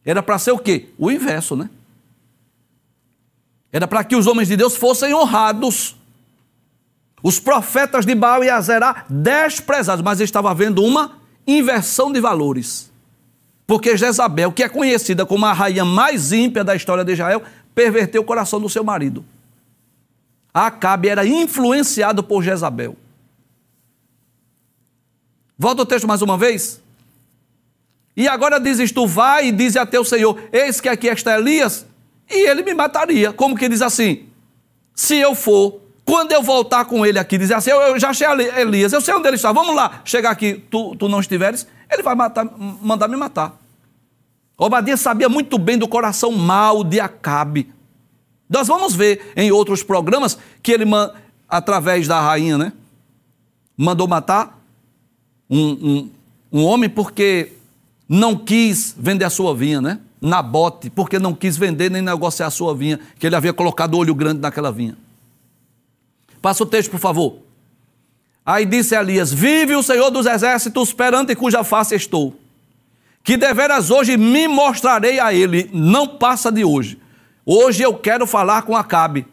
Era 0.03 0.23
para 0.23 0.39
ser 0.39 0.53
o 0.53 0.59
quê? 0.59 0.89
O 0.97 1.11
inverso, 1.11 1.55
né? 1.55 1.69
Era 3.71 3.87
para 3.87 4.03
que 4.03 4.17
os 4.17 4.27
homens 4.27 4.49
de 4.49 4.57
Deus 4.57 4.75
fossem 4.75 5.15
honrados. 5.15 6.00
Os 7.23 7.39
profetas 7.39 8.07
de 8.07 8.15
Baal 8.15 8.43
e 8.43 8.51
Azerá 8.51 9.05
desprezados, 9.09 10.03
mas 10.03 10.21
estava 10.21 10.51
havendo 10.51 10.83
uma 10.83 11.19
inversão 11.47 12.13
de 12.13 12.21
valores. 12.21 12.91
Porque 13.67 13.97
Jezabel, 13.97 14.53
que 14.53 14.63
é 14.63 14.69
conhecida 14.69 15.25
como 15.25 15.47
a 15.47 15.53
rainha 15.53 15.85
mais 15.85 16.33
ímpia 16.33 16.65
da 16.65 16.75
história 16.75 17.05
de 17.05 17.13
Israel, 17.13 17.43
perverteu 17.75 18.23
o 18.23 18.25
coração 18.25 18.61
do 18.61 18.69
seu 18.69 18.83
marido. 18.83 19.25
Acabe 20.53 21.09
era 21.09 21.25
influenciado 21.25 22.23
por 22.25 22.43
Jezabel. 22.43 22.97
Volta 25.57 25.83
o 25.83 25.87
texto 25.87 26.09
mais 26.09 26.23
uma 26.23 26.37
vez. 26.37 26.81
E 28.17 28.27
agora 28.27 28.59
dizes 28.59 28.91
tu, 28.91 29.07
vai 29.07 29.49
e 29.49 29.53
dize 29.53 29.79
a 29.79 29.87
teu 29.87 30.05
Senhor, 30.05 30.41
eis 30.53 30.81
que 30.81 30.89
aqui 30.89 31.07
está 31.07 31.39
Elias, 31.39 31.87
e 32.29 32.49
ele 32.49 32.63
me 32.63 32.75
mataria. 32.75 33.33
Como 33.33 33.57
que 33.57 33.69
diz 33.69 33.83
assim? 33.83 34.27
Se 34.95 35.17
eu 35.17 35.35
for, 35.35 35.81
quando 36.11 36.33
eu 36.33 36.43
voltar 36.43 36.87
com 36.87 37.07
ele 37.07 37.21
aqui, 37.21 37.39
dizer 37.39 37.55
assim, 37.55 37.71
eu, 37.71 37.81
eu 37.81 37.99
já 38.01 38.11
achei 38.11 38.27
Elias, 38.27 38.93
eu 38.93 39.01
sei 39.01 39.15
onde 39.15 39.29
ele 39.29 39.37
está, 39.37 39.53
vamos 39.53 39.77
lá, 39.77 40.01
chegar 40.05 40.33
aqui, 40.33 40.55
tu, 40.69 40.97
tu 40.97 41.09
não 41.09 41.21
estiveres, 41.21 41.69
ele 41.89 42.03
vai 42.03 42.17
matar, 42.17 42.45
mandar 42.83 43.07
me 43.07 43.17
matar. 43.17 43.57
Obadias 44.59 44.99
sabia 44.99 45.29
muito 45.29 45.57
bem 45.57 45.79
do 45.79 45.87
coração 45.87 46.33
mau 46.33 46.83
de 46.83 46.99
Acabe. 46.99 47.73
Nós 48.49 48.67
vamos 48.67 48.93
ver 48.93 49.33
em 49.37 49.53
outros 49.53 49.85
programas 49.85 50.37
que 50.61 50.73
ele, 50.73 50.85
através 51.49 52.09
da 52.09 52.21
rainha, 52.21 52.59
né, 52.59 52.73
mandou 53.77 54.09
matar 54.09 54.61
um, 55.49 55.71
um, 55.71 56.11
um 56.55 56.65
homem 56.65 56.91
porque 56.91 57.53
não 58.09 58.35
quis 58.35 58.97
vender 58.99 59.27
a 59.27 59.31
sua 59.31 59.55
vinha, 59.55 59.81
né? 59.81 60.01
Nabote, 60.21 60.91
porque 60.91 61.21
não 61.21 61.35
quis 61.35 61.57
vender 61.57 61.89
nem 61.89 62.03
negociar 62.03 62.49
a 62.49 62.51
sua 62.51 62.75
vinha, 62.75 62.99
que 63.17 63.29
ele 63.29 63.37
havia 63.37 63.53
colocado 63.53 63.97
olho 63.97 64.13
grande 64.13 64.41
naquela 64.41 64.73
vinha. 64.73 64.97
Passa 66.41 66.63
o 66.63 66.67
texto, 66.67 66.91
por 66.91 67.01
favor. 67.01 67.39
Aí 68.45 68.65
disse 68.65 68.95
Elias: 68.95 69.33
Vive 69.33 69.77
o 69.77 69.83
Senhor 69.83 70.11
dos 70.11 70.27
exércitos, 70.27 70.93
perante 70.93 71.35
cuja 71.35 71.63
face 71.63 71.95
estou. 71.95 72.35
Que 73.23 73.37
deveras 73.37 73.91
hoje 73.91 74.17
me 74.17 74.49
mostrarei 74.49 75.21
a 75.21 75.33
ele, 75.33 75.71
não 75.73 76.07
passa 76.07 76.51
de 76.51 76.65
hoje. 76.65 76.99
Hoje 77.45 77.83
eu 77.83 77.95
quero 77.95 78.27
falar 78.27 78.63
com 78.63 78.77
Acabe. 78.77 79.27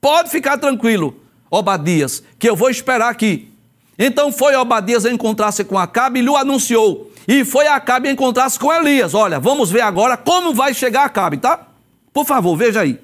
Pode 0.00 0.30
ficar 0.30 0.58
tranquilo, 0.58 1.16
Obadias, 1.50 2.22
que 2.38 2.48
eu 2.48 2.56
vou 2.56 2.70
esperar 2.70 3.10
aqui. 3.10 3.52
Então 3.98 4.32
foi 4.32 4.54
Obadias 4.56 5.04
encontrar-se 5.04 5.64
com 5.64 5.78
Acabe 5.78 6.20
e 6.20 6.22
lhe 6.22 6.34
anunciou 6.34 7.10
e 7.26 7.44
foi 7.44 7.66
Acabe 7.66 8.08
encontrar-se 8.08 8.58
com 8.58 8.72
Elias. 8.72 9.14
Olha, 9.14 9.38
vamos 9.38 9.70
ver 9.70 9.82
agora 9.82 10.16
como 10.16 10.54
vai 10.54 10.74
chegar 10.74 11.04
Acabe, 11.04 11.36
tá? 11.36 11.66
Por 12.12 12.24
favor, 12.24 12.56
veja 12.56 12.80
aí. 12.80 12.98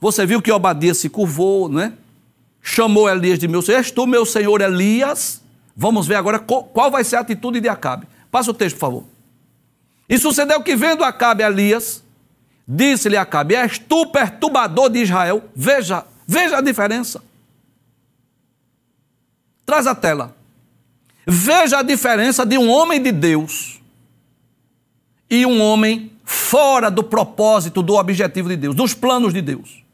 Você 0.00 0.26
viu 0.26 0.42
que 0.42 0.52
Obadias 0.52 0.98
se 0.98 1.08
curvou, 1.08 1.68
né? 1.68 1.92
Chamou 2.68 3.08
Elias 3.08 3.38
de 3.38 3.46
meu 3.46 3.62
senhor. 3.62 3.78
És 3.78 3.92
tu, 3.92 4.08
meu 4.08 4.26
senhor 4.26 4.60
Elias? 4.60 5.40
Vamos 5.76 6.04
ver 6.04 6.16
agora 6.16 6.40
qual 6.40 6.90
vai 6.90 7.04
ser 7.04 7.14
a 7.14 7.20
atitude 7.20 7.60
de 7.60 7.68
Acabe. 7.68 8.08
Passa 8.28 8.50
o 8.50 8.54
texto, 8.54 8.74
por 8.74 8.80
favor. 8.80 9.04
E 10.08 10.18
sucedeu 10.18 10.60
que, 10.60 10.74
vendo 10.74 11.04
Acabe 11.04 11.44
Elias, 11.44 12.02
disse-lhe 12.66 13.16
Acabe: 13.16 13.54
És 13.54 13.78
tu 13.78 14.06
perturbador 14.06 14.90
de 14.90 14.98
Israel? 14.98 15.44
Veja, 15.54 16.04
veja 16.26 16.58
a 16.58 16.60
diferença. 16.60 17.22
Traz 19.64 19.86
a 19.86 19.94
tela. 19.94 20.34
Veja 21.24 21.78
a 21.78 21.82
diferença 21.84 22.44
de 22.44 22.58
um 22.58 22.68
homem 22.68 23.00
de 23.00 23.12
Deus 23.12 23.80
e 25.30 25.46
um 25.46 25.60
homem 25.60 26.10
fora 26.24 26.90
do 26.90 27.04
propósito, 27.04 27.80
do 27.80 27.94
objetivo 27.94 28.48
de 28.48 28.56
Deus, 28.56 28.74
dos 28.74 28.92
planos 28.92 29.32
de 29.32 29.40
Deus. 29.40 29.85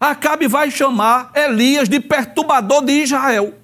Acabe 0.00 0.46
vai 0.46 0.70
chamar 0.70 1.32
Elias 1.34 1.88
de 1.88 1.98
perturbador 1.98 2.84
de 2.84 2.92
Israel. 2.92 3.54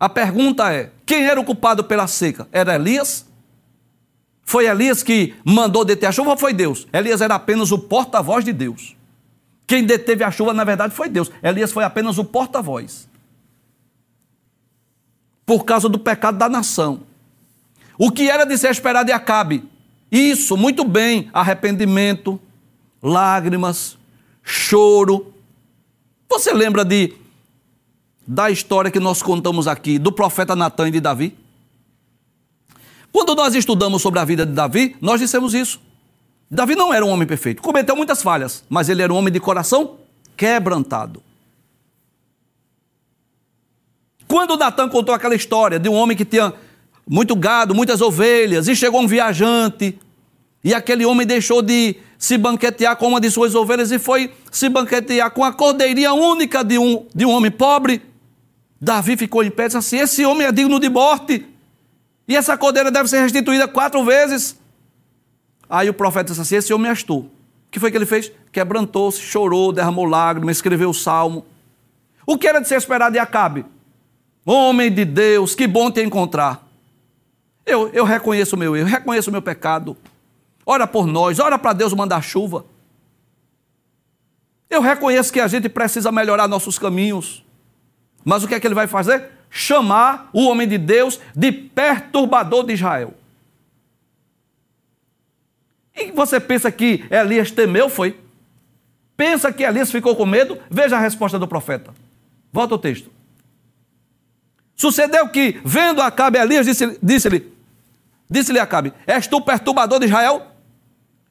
A 0.00 0.08
pergunta 0.08 0.72
é: 0.72 0.90
quem 1.04 1.24
era 1.24 1.40
o 1.40 1.44
culpado 1.44 1.84
pela 1.84 2.06
seca? 2.06 2.48
Era 2.50 2.74
Elias? 2.74 3.26
Foi 4.44 4.66
Elias 4.66 5.02
que 5.02 5.34
mandou 5.44 5.84
deter 5.84 6.08
a 6.08 6.12
chuva 6.12 6.30
ou 6.30 6.36
foi 6.36 6.52
Deus? 6.52 6.86
Elias 6.92 7.20
era 7.20 7.34
apenas 7.34 7.70
o 7.70 7.78
porta-voz 7.78 8.44
de 8.44 8.52
Deus. 8.52 8.96
Quem 9.66 9.84
deteve 9.84 10.24
a 10.24 10.30
chuva, 10.30 10.52
na 10.52 10.64
verdade, 10.64 10.94
foi 10.94 11.08
Deus. 11.08 11.30
Elias 11.42 11.72
foi 11.72 11.84
apenas 11.84 12.18
o 12.18 12.24
porta-voz. 12.24 13.08
Por 15.46 15.64
causa 15.64 15.88
do 15.88 15.98
pecado 15.98 16.36
da 16.36 16.48
nação. 16.48 17.02
O 17.96 18.10
que 18.10 18.28
era 18.28 18.44
de 18.44 18.58
ser 18.58 18.70
esperado 18.70 19.06
de 19.06 19.12
Acabe? 19.12 19.64
Isso, 20.10 20.56
muito 20.56 20.84
bem, 20.84 21.30
arrependimento, 21.32 22.40
lágrimas, 23.02 23.98
choro. 24.42 25.34
Você 26.28 26.52
lembra 26.52 26.84
de 26.84 27.14
da 28.26 28.50
história 28.50 28.90
que 28.90 29.00
nós 29.00 29.20
contamos 29.20 29.66
aqui 29.66 29.98
do 29.98 30.12
profeta 30.12 30.54
Natan 30.54 30.88
e 30.88 30.92
de 30.92 31.00
Davi? 31.00 31.36
Quando 33.12 33.34
nós 33.34 33.54
estudamos 33.54 34.00
sobre 34.00 34.20
a 34.20 34.24
vida 34.24 34.46
de 34.46 34.52
Davi, 34.52 34.96
nós 35.00 35.20
dissemos 35.20 35.52
isso. 35.52 35.80
Davi 36.50 36.74
não 36.74 36.94
era 36.94 37.04
um 37.04 37.08
homem 37.10 37.26
perfeito, 37.26 37.60
cometeu 37.60 37.96
muitas 37.96 38.22
falhas, 38.22 38.64
mas 38.68 38.88
ele 38.88 39.02
era 39.02 39.12
um 39.12 39.16
homem 39.16 39.32
de 39.32 39.40
coração 39.40 39.98
quebrantado. 40.36 41.22
Quando 44.28 44.56
Natan 44.56 44.88
contou 44.88 45.14
aquela 45.14 45.34
história 45.34 45.78
de 45.78 45.88
um 45.88 45.94
homem 45.94 46.16
que 46.16 46.24
tinha 46.24 46.54
muito 47.06 47.36
gado, 47.36 47.74
muitas 47.74 48.00
ovelhas, 48.00 48.68
e 48.68 48.76
chegou 48.76 49.00
um 49.00 49.06
viajante, 49.06 49.98
e 50.64 50.72
aquele 50.72 51.04
homem 51.04 51.26
deixou 51.26 51.60
de 51.60 51.96
se 52.22 52.38
banquetear 52.38 52.94
com 52.94 53.08
uma 53.08 53.20
de 53.20 53.28
suas 53.28 53.52
ovelhas 53.52 53.90
e 53.90 53.98
foi 53.98 54.32
se 54.48 54.68
banquetear 54.68 55.28
com 55.32 55.42
a 55.42 55.52
cordeirinha 55.52 56.12
única 56.12 56.62
de 56.62 56.78
um, 56.78 57.04
de 57.12 57.26
um 57.26 57.30
homem 57.30 57.50
pobre. 57.50 58.00
Davi 58.80 59.16
ficou 59.16 59.42
em 59.42 59.50
pé 59.50 59.64
e 59.64 59.66
disse 59.66 59.76
assim: 59.76 59.98
Esse 59.98 60.24
homem 60.24 60.46
é 60.46 60.52
digno 60.52 60.78
de 60.78 60.88
morte. 60.88 61.44
E 62.28 62.36
essa 62.36 62.56
cordeira 62.56 62.92
deve 62.92 63.08
ser 63.08 63.22
restituída 63.22 63.66
quatro 63.66 64.04
vezes. 64.04 64.56
Aí 65.68 65.90
o 65.90 65.94
profeta 65.94 66.26
disse 66.26 66.40
assim: 66.40 66.54
Esse 66.54 66.72
homem 66.72 66.90
és 66.90 67.02
tu. 67.02 67.16
O 67.16 67.30
que 67.72 67.80
foi 67.80 67.90
que 67.90 67.96
ele 67.96 68.06
fez? 68.06 68.30
Quebrantou-se, 68.52 69.20
chorou, 69.20 69.72
derramou 69.72 70.04
lágrimas, 70.04 70.58
escreveu 70.58 70.90
o 70.90 70.94
salmo. 70.94 71.44
O 72.24 72.38
que 72.38 72.46
era 72.46 72.60
de 72.60 72.68
ser 72.68 72.76
esperado 72.76 73.14
de 73.14 73.18
Acabe? 73.18 73.66
Homem 74.46 74.92
de 74.94 75.04
Deus, 75.04 75.56
que 75.56 75.66
bom 75.66 75.90
te 75.90 76.00
encontrar. 76.04 76.64
Eu, 77.66 77.88
eu 77.88 78.04
reconheço 78.04 78.54
o 78.54 78.58
meu 78.60 78.76
erro, 78.76 78.86
reconheço 78.86 79.28
o 79.28 79.32
meu 79.32 79.42
pecado. 79.42 79.96
Ora 80.64 80.86
por 80.86 81.06
nós, 81.06 81.38
ora 81.38 81.58
para 81.58 81.72
Deus 81.72 81.92
mandar 81.92 82.22
chuva. 82.22 82.64
Eu 84.70 84.80
reconheço 84.80 85.32
que 85.32 85.40
a 85.40 85.48
gente 85.48 85.68
precisa 85.68 86.10
melhorar 86.10 86.48
nossos 86.48 86.78
caminhos. 86.78 87.44
Mas 88.24 88.42
o 88.42 88.48
que 88.48 88.54
é 88.54 88.60
que 88.60 88.66
ele 88.66 88.74
vai 88.74 88.86
fazer? 88.86 89.28
Chamar 89.50 90.30
o 90.32 90.46
homem 90.46 90.66
de 90.66 90.78
Deus 90.78 91.20
de 91.36 91.52
perturbador 91.52 92.64
de 92.64 92.72
Israel. 92.72 93.12
E 95.94 96.10
você 96.12 96.40
pensa 96.40 96.72
que 96.72 97.04
Elias 97.10 97.50
temeu? 97.50 97.88
Foi. 97.90 98.18
Pensa 99.16 99.52
que 99.52 99.62
Elias 99.62 99.90
ficou 99.90 100.16
com 100.16 100.24
medo? 100.24 100.58
Veja 100.70 100.96
a 100.96 101.00
resposta 101.00 101.38
do 101.38 101.46
profeta. 101.46 101.92
Volta 102.50 102.74
ao 102.74 102.78
texto. 102.78 103.10
Sucedeu 104.74 105.28
que, 105.28 105.60
vendo 105.64 106.00
Acabe, 106.00 106.38
Elias 106.38 106.66
disse-lhe, 106.66 106.98
disse-lhe, 107.02 107.52
disse-lhe 108.28 108.58
Acabe, 108.58 108.92
és 109.06 109.26
tu 109.26 109.40
perturbador 109.40 110.00
de 110.00 110.06
Israel? 110.06 110.51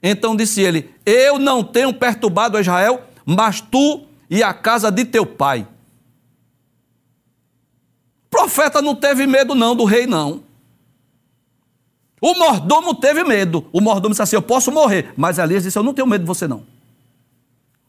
Então 0.01 0.35
disse 0.35 0.61
ele, 0.61 0.93
eu 1.05 1.37
não 1.37 1.63
tenho 1.63 1.93
perturbado 1.93 2.59
Israel, 2.59 3.03
mas 3.25 3.61
tu 3.61 4.05
e 4.29 4.41
a 4.41 4.53
casa 4.53 4.91
de 4.91 5.05
teu 5.05 5.25
pai. 5.25 5.67
O 8.25 8.29
profeta 8.29 8.81
não 8.81 8.95
teve 8.95 9.27
medo 9.27 9.53
não 9.53 9.75
do 9.75 9.83
rei 9.83 10.07
não. 10.07 10.43
O 12.21 12.35
mordomo 12.35 12.95
teve 12.95 13.23
medo. 13.23 13.67
O 13.73 13.81
mordomo 13.81 14.11
disse 14.11 14.21
assim, 14.21 14.35
eu 14.35 14.41
posso 14.41 14.71
morrer. 14.71 15.13
Mas 15.17 15.37
Elias 15.37 15.63
disse, 15.63 15.77
eu 15.77 15.83
não 15.83 15.93
tenho 15.93 16.07
medo 16.07 16.21
de 16.21 16.27
você 16.27 16.47
não. 16.47 16.65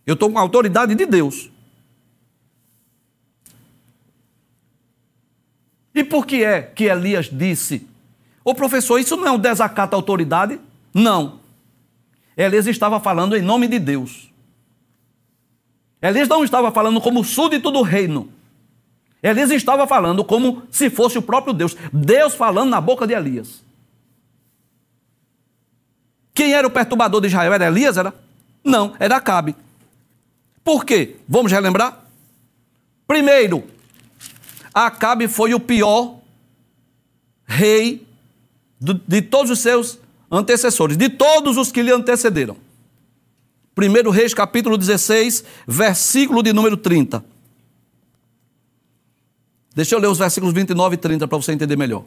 Eu 0.07 0.15
estou 0.15 0.31
com 0.31 0.39
a 0.39 0.41
autoridade 0.43 0.95
de 0.95 1.07
Deus. 1.07 1.51
E 5.95 6.03
por 6.03 6.27
que 6.27 6.43
é 6.43 6.63
que 6.63 6.85
Elias 6.85 7.29
disse? 7.31 7.87
Ô 8.43 8.55
professor, 8.55 8.99
isso 8.99 9.17
não 9.17 9.27
é 9.27 9.31
um 9.31 9.39
desacato 9.39 9.95
à 9.95 9.99
autoridade? 9.99 10.59
Não. 10.93 11.42
Elias 12.43 12.67
estava 12.67 12.99
falando 12.99 13.37
em 13.37 13.43
nome 13.43 13.69
de 13.69 13.79
Deus. 13.79 14.33
Elias 16.01 16.29
não 16.29 16.43
estava 16.43 16.73
falando 16.73 17.01
como 17.01 17.23
súdito 17.23 17.71
do 17.71 17.83
reino. 17.83 18.29
Elias 19.23 19.51
estava 19.53 19.87
falando 19.87 20.25
como 20.25 20.63
se 20.71 20.91
fosse 20.91 21.17
o 21.17 21.23
próprio 21.23 21.55
Deus. 21.55 21.77
Deus 21.93 22.35
falando 22.35 22.71
na 22.71 22.81
boca 22.81 23.07
de 23.07 23.15
Elias. 23.15 23.63
Quem 26.35 26.55
era 26.55 26.67
o 26.67 26.71
perturbador 26.71 27.21
de 27.21 27.29
Israel? 27.29 27.53
Era 27.53 27.67
Elias? 27.67 27.97
Era? 27.97 28.13
Não, 28.65 28.95
era 28.99 29.17
Acabe. 29.17 29.55
Por 30.65 30.85
quê? 30.85 31.17
Vamos 31.29 31.53
relembrar? 31.53 32.05
Primeiro, 33.07 33.65
Acabe 34.75 35.29
foi 35.29 35.55
o 35.55 35.61
pior 35.61 36.17
rei 37.47 38.07
de 38.81 39.23
todos 39.23 39.51
os 39.51 39.61
seus 39.61 39.99
antecessores, 40.33 40.97
de 40.97 41.11
todos 41.11 41.59
os 41.59 41.71
que 41.71 41.83
lhe 41.83 41.93
antecederam. 41.93 42.57
1 43.77 44.11
Reis, 44.11 44.33
capítulo 44.33 44.79
16, 44.79 45.45
versículo 45.67 46.43
de 46.43 46.53
número 46.53 46.77
30. 46.77 47.23
Deixa 49.75 49.95
eu 49.95 49.99
ler 49.99 50.09
os 50.09 50.19
versículos 50.19 50.55
29 50.55 50.95
e 50.95 50.99
30 50.99 51.29
para 51.29 51.39
você 51.39 51.53
entender 51.53 51.77
melhor. 51.77 52.05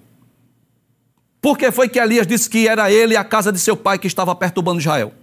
Porque 1.41 1.71
foi 1.71 1.87
que 1.87 1.99
Elias 1.99 2.25
disse 2.25 2.49
que 2.49 2.67
era 2.67 2.91
ele 2.91 3.13
e 3.13 3.17
a 3.17 3.23
casa 3.23 3.51
de 3.51 3.59
seu 3.59 3.77
pai 3.77 3.99
que 3.99 4.07
estava 4.07 4.35
perturbando 4.35 4.79
Israel. 4.79 5.13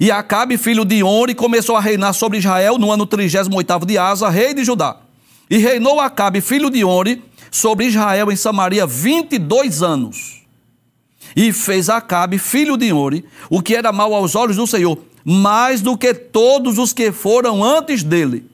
E 0.00 0.10
Acabe, 0.10 0.56
filho 0.56 0.84
de 0.84 1.02
Onre, 1.02 1.34
começou 1.34 1.76
a 1.76 1.80
reinar 1.80 2.12
sobre 2.14 2.38
Israel 2.38 2.78
no 2.78 2.90
ano 2.90 3.06
38 3.06 3.86
de 3.86 3.98
Asa, 3.98 4.28
rei 4.28 4.54
de 4.54 4.64
Judá. 4.64 4.96
E 5.50 5.58
reinou 5.58 6.00
Acabe, 6.00 6.40
filho 6.40 6.70
de 6.70 6.84
Onre, 6.84 7.22
sobre 7.50 7.86
Israel 7.86 8.30
em 8.30 8.36
Samaria 8.36 8.86
22 8.86 9.82
anos. 9.82 10.37
E 11.36 11.52
fez 11.52 11.88
Acabe, 11.88 12.38
filho 12.38 12.76
de 12.76 12.92
Onre, 12.92 13.24
o 13.50 13.62
que 13.62 13.74
era 13.74 13.92
mal 13.92 14.14
aos 14.14 14.34
olhos 14.34 14.56
do 14.56 14.66
Senhor, 14.66 14.98
mais 15.24 15.80
do 15.80 15.96
que 15.96 16.14
todos 16.14 16.78
os 16.78 16.92
que 16.92 17.12
foram 17.12 17.62
antes 17.62 18.02
dele. 18.02 18.48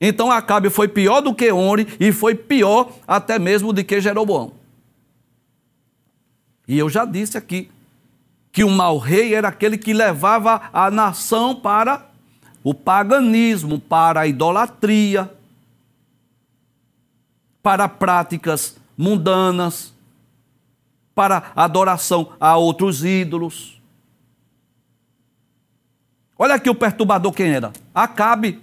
Então 0.00 0.30
Acabe 0.30 0.70
foi 0.70 0.88
pior 0.88 1.20
do 1.20 1.34
que 1.34 1.50
Onre 1.50 1.86
e 1.98 2.12
foi 2.12 2.34
pior 2.34 2.92
até 3.06 3.38
mesmo 3.38 3.72
do 3.72 3.82
que 3.82 4.00
Jeroboão. 4.00 4.52
E 6.66 6.78
eu 6.78 6.88
já 6.88 7.04
disse 7.04 7.36
aqui 7.38 7.70
que 8.52 8.62
o 8.62 8.70
mau 8.70 8.98
rei 8.98 9.34
era 9.34 9.48
aquele 9.48 9.78
que 9.78 9.92
levava 9.92 10.70
a 10.72 10.90
nação 10.90 11.54
para 11.54 12.06
o 12.62 12.74
paganismo, 12.74 13.78
para 13.78 14.20
a 14.20 14.26
idolatria, 14.26 15.32
para 17.62 17.88
práticas 17.88 18.76
mundanas, 18.96 19.94
para 21.18 21.50
adoração 21.56 22.28
a 22.38 22.56
outros 22.56 23.04
ídolos. 23.04 23.82
Olha 26.38 26.54
aqui 26.54 26.70
o 26.70 26.76
perturbador 26.76 27.32
quem 27.32 27.50
era? 27.50 27.72
Acabe. 27.92 28.62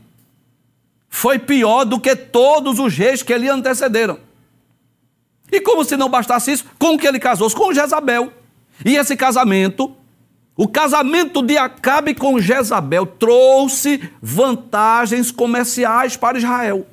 Foi 1.10 1.38
pior 1.38 1.84
do 1.84 2.00
que 2.00 2.16
todos 2.16 2.80
os 2.80 2.96
reis 2.96 3.22
que 3.22 3.38
lhe 3.38 3.50
antecederam. 3.50 4.20
E 5.52 5.60
como 5.60 5.84
se 5.84 5.98
não 5.98 6.08
bastasse 6.08 6.54
isso, 6.54 6.66
com 6.80 6.98
que 6.98 7.06
ele 7.06 7.20
casou-se? 7.20 7.54
Com 7.54 7.74
Jezabel. 7.74 8.32
E 8.86 8.96
esse 8.96 9.18
casamento, 9.18 9.94
o 10.56 10.66
casamento 10.66 11.42
de 11.42 11.58
Acabe 11.58 12.16
com 12.16 12.40
Jezabel, 12.40 13.06
trouxe 13.06 14.10
vantagens 14.22 15.30
comerciais 15.30 16.16
para 16.16 16.38
Israel. 16.38 16.88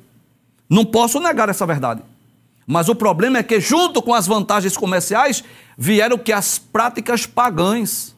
Não 0.69 0.83
posso 0.83 1.21
negar 1.21 1.47
essa 1.47 1.65
verdade. 1.65 2.03
Mas 2.65 2.87
o 2.87 2.95
problema 2.95 3.39
é 3.39 3.43
que, 3.43 3.59
junto 3.59 4.01
com 4.01 4.13
as 4.13 4.25
vantagens 4.25 4.77
comerciais, 4.77 5.43
vieram 5.77 6.17
que 6.17 6.31
as 6.31 6.57
práticas 6.57 7.25
pagãs. 7.25 8.15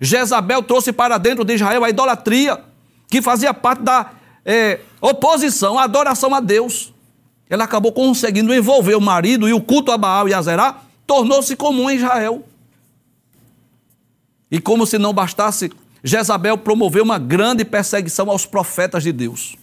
Jezabel 0.00 0.62
trouxe 0.62 0.92
para 0.92 1.18
dentro 1.18 1.44
de 1.44 1.54
Israel 1.54 1.84
a 1.84 1.90
idolatria, 1.90 2.62
que 3.08 3.20
fazia 3.20 3.52
parte 3.52 3.82
da 3.82 4.12
é, 4.44 4.80
oposição, 5.00 5.78
a 5.78 5.84
adoração 5.84 6.34
a 6.34 6.40
Deus. 6.40 6.92
Ela 7.48 7.64
acabou 7.64 7.92
conseguindo 7.92 8.54
envolver 8.54 8.94
o 8.94 9.00
marido 9.00 9.48
e 9.48 9.52
o 9.52 9.60
culto 9.60 9.92
a 9.92 9.98
Baal 9.98 10.28
e 10.28 10.34
a 10.34 10.40
Zerá 10.40 10.82
tornou-se 11.06 11.54
comum 11.56 11.90
em 11.90 11.96
Israel. 11.96 12.44
E 14.50 14.60
como 14.60 14.86
se 14.86 14.98
não 14.98 15.12
bastasse, 15.12 15.70
Jezabel 16.02 16.56
promoveu 16.56 17.04
uma 17.04 17.18
grande 17.18 17.64
perseguição 17.64 18.30
aos 18.30 18.46
profetas 18.46 19.02
de 19.02 19.12
Deus. 19.12 19.56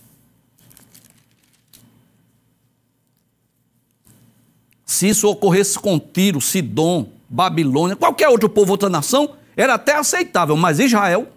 Se 4.87 5.09
isso 5.09 5.27
ocorresse 5.27 5.77
com 5.77 5.99
Tiro, 5.99 6.39
Sidom, 6.39 7.09
Babilônia, 7.29 7.97
qualquer 7.97 8.29
outro 8.29 8.47
povo, 8.47 8.71
outra 8.71 8.89
nação, 8.89 9.31
era 9.57 9.73
até 9.73 9.93
aceitável, 9.97 10.55
mas 10.55 10.79
Israel, 10.79 11.27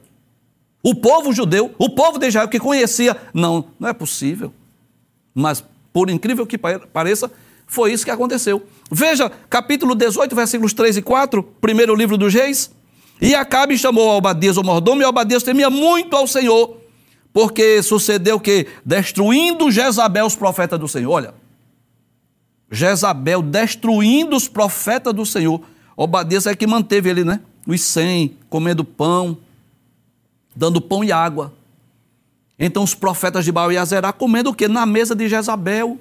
o 0.85 0.95
povo 0.95 1.33
judeu, 1.33 1.75
o 1.77 1.91
povo 1.91 2.17
de 2.17 2.29
Israel 2.29 2.47
que 2.47 2.61
conhecia, 2.61 3.17
não, 3.35 3.65
não 3.79 3.89
é 3.89 3.93
possível. 3.93 4.55
Mas, 5.35 5.65
por 5.93 6.09
incrível 6.09 6.47
que 6.47 6.57
pareça, 6.57 7.29
foi 7.67 7.93
isso 7.93 8.05
que 8.05 8.11
aconteceu. 8.13 8.65
Veja, 8.89 9.29
capítulo 9.51 9.97
18, 9.97 10.35
versículos 10.35 10.73
3 10.73 10.99
e 10.99 11.03
4, 11.03 11.43
primeiro 11.61 11.93
livro 11.97 12.17
dos 12.17 12.33
reis. 12.33 12.71
E 13.21 13.35
Acabe 13.35 13.77
chamou 13.77 14.11
Albadias 14.11 14.59
o 14.59 14.63
mordomo, 14.63 15.03
e 15.03 15.05
Albadias 15.05 15.43
temia 15.43 15.69
muito 15.69 16.17
ao 16.17 16.29
Senhor, 16.29 16.77
porque 17.33 17.83
sucedeu 17.83 18.39
que, 18.39 18.69
destruindo 18.85 19.73
Jezabel 19.73 20.27
os 20.27 20.37
profetas 20.37 20.79
do 20.79 20.87
Senhor, 20.87 21.11
olha, 21.11 21.35
Jezabel 22.71 23.43
destruindo 23.43 24.37
os 24.37 24.47
profetas 24.47 25.13
do 25.13 25.27
Senhor. 25.27 25.61
Obadias 25.97 26.47
é 26.47 26.55
que 26.55 26.67
manteve 26.67 27.11
ele, 27.11 27.25
né? 27.25 27.41
Os 27.67 27.81
cem, 27.81 28.37
comendo 28.49 28.85
pão, 28.85 29.37
dando 30.55 30.81
pão 30.81 31.03
e 31.03 31.11
água. 31.11 31.53
Então 32.59 32.83
os 32.83 32.95
profetas 32.95 33.45
de 33.45 33.51
Baal 33.51 33.73
e 33.73 33.79
Azerá 33.79 34.13
comendo 34.13 34.51
o 34.51 34.55
quê? 34.55 34.69
Na 34.69 34.87
mesa 34.87 35.15
de 35.15 35.29
Jezabel. 35.29 35.99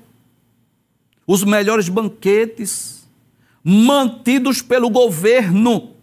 Os 1.25 1.43
melhores 1.43 1.89
banquetes, 1.89 3.07
mantidos 3.63 4.61
pelo 4.61 4.89
governo 4.89 5.98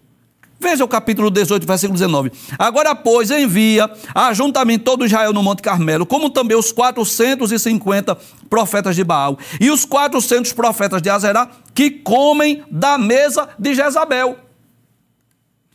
Veja 0.59 0.85
o 0.85 0.89
capítulo 0.89 1.31
18, 1.31 1.67
versículo 1.67 1.99
19. 1.99 2.33
Agora, 2.59 2.95
pois, 2.95 3.31
envia 3.31 3.91
ajuntamento 4.15 4.85
todo 4.85 5.05
Israel 5.05 5.33
no 5.33 5.43
Monte 5.43 5.63
Carmelo, 5.63 6.07
como 6.07 6.31
também 6.31 6.57
os 6.57 6.73
450 6.73 8.17
profetas 8.49 8.97
de 8.97 9.05
Baal 9.05 9.39
e 9.61 9.71
os 9.71 9.85
400 9.85 10.53
profetas 10.55 11.03
de 11.03 11.11
Azerá, 11.11 11.51
que 11.75 11.91
comem 11.91 12.65
da 12.71 12.97
mesa 12.97 13.49
de 13.59 13.75
Jezabel. 13.75 14.39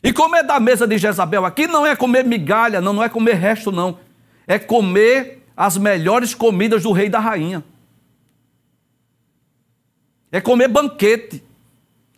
E 0.03 0.11
comer 0.11 0.43
da 0.43 0.59
mesa 0.59 0.87
de 0.87 0.97
Jezabel 0.97 1.45
aqui 1.45 1.67
não 1.67 1.85
é 1.85 1.95
comer 1.95 2.25
migalha, 2.25 2.81
não, 2.81 2.91
não 2.91 3.03
é 3.03 3.09
comer 3.09 3.35
resto, 3.35 3.71
não. 3.71 3.99
É 4.47 4.57
comer 4.57 5.43
as 5.55 5.77
melhores 5.77 6.33
comidas 6.33 6.81
do 6.81 6.91
rei 6.91 7.05
e 7.05 7.09
da 7.09 7.19
rainha. 7.19 7.63
É 10.31 10.41
comer 10.41 10.67
banquete. 10.67 11.43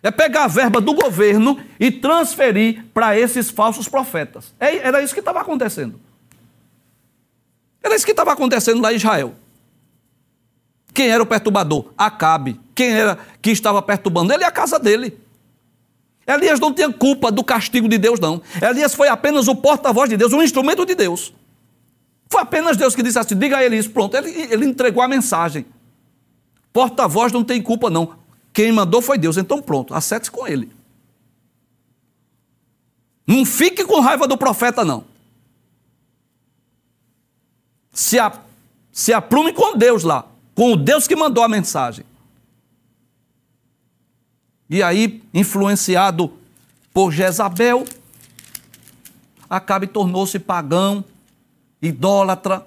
É 0.03 0.11
pegar 0.11 0.43
a 0.43 0.47
verba 0.47 0.81
do 0.81 0.93
governo 0.93 1.57
e 1.79 1.89
transferir 1.89 2.83
para 2.93 3.17
esses 3.17 3.49
falsos 3.49 3.87
profetas. 3.87 4.53
É, 4.59 4.75
era 4.77 5.01
isso 5.01 5.13
que 5.13 5.21
estava 5.21 5.39
acontecendo. 5.39 5.99
Era 7.81 7.95
isso 7.95 8.05
que 8.05 8.11
estava 8.11 8.33
acontecendo 8.33 8.81
lá 8.81 8.91
em 8.91 8.97
Israel. 8.97 9.33
Quem 10.93 11.07
era 11.07 11.23
o 11.23 11.25
perturbador? 11.25 11.85
Acabe. 11.97 12.59
Quem 12.75 12.91
era 12.91 13.17
que 13.41 13.49
estava 13.49 13.81
perturbando? 13.81 14.33
Ele 14.33 14.43
e 14.43 14.45
a 14.45 14.51
casa 14.51 14.77
dele. 14.77 15.17
Elias 16.27 16.59
não 16.59 16.73
tinha 16.73 16.91
culpa 16.91 17.31
do 17.31 17.43
castigo 17.43 17.87
de 17.87 17.97
Deus, 17.97 18.19
não. 18.19 18.41
Elias 18.61 18.93
foi 18.93 19.07
apenas 19.07 19.47
o 19.47 19.55
porta-voz 19.55 20.09
de 20.09 20.17
Deus, 20.17 20.33
um 20.33 20.43
instrumento 20.43 20.85
de 20.85 20.95
Deus. 20.95 21.33
Foi 22.29 22.41
apenas 22.41 22.75
Deus 22.77 22.93
que 22.93 23.03
disse 23.03 23.19
assim: 23.19 23.37
diga 23.37 23.57
a 23.57 23.63
ele 23.63 23.77
isso. 23.77 23.89
Pronto, 23.89 24.15
ele, 24.15 24.29
ele 24.51 24.65
entregou 24.65 25.01
a 25.01 25.07
mensagem. 25.07 25.65
Porta-voz 26.71 27.31
não 27.31 27.43
tem 27.43 27.61
culpa, 27.61 27.89
não. 27.89 28.22
Quem 28.53 28.71
mandou 28.71 29.01
foi 29.01 29.17
Deus. 29.17 29.35
Então 29.35 29.61
pronto, 29.61 29.93
acerte-se 29.93 30.31
com 30.31 30.47
ele. 30.47 30.71
Não 33.25 33.45
fique 33.45 33.83
com 33.85 33.99
raiva 33.99 34.27
do 34.27 34.37
profeta, 34.37 34.85
não. 34.85 35.05
Se, 37.91 38.19
a, 38.19 38.31
se 38.91 39.11
aprume 39.13 39.53
com 39.53 39.77
Deus 39.77 40.03
lá, 40.03 40.27
com 40.53 40.73
o 40.73 40.75
Deus 40.77 41.07
que 41.07 41.15
mandou 41.15 41.43
a 41.43 41.49
mensagem. 41.49 42.05
E 44.69 44.81
aí, 44.81 45.21
influenciado 45.33 46.33
por 46.93 47.11
Jezabel, 47.11 47.85
Acabe 49.53 49.85
tornou-se 49.85 50.39
pagão, 50.39 51.05
idólatra. 51.79 52.65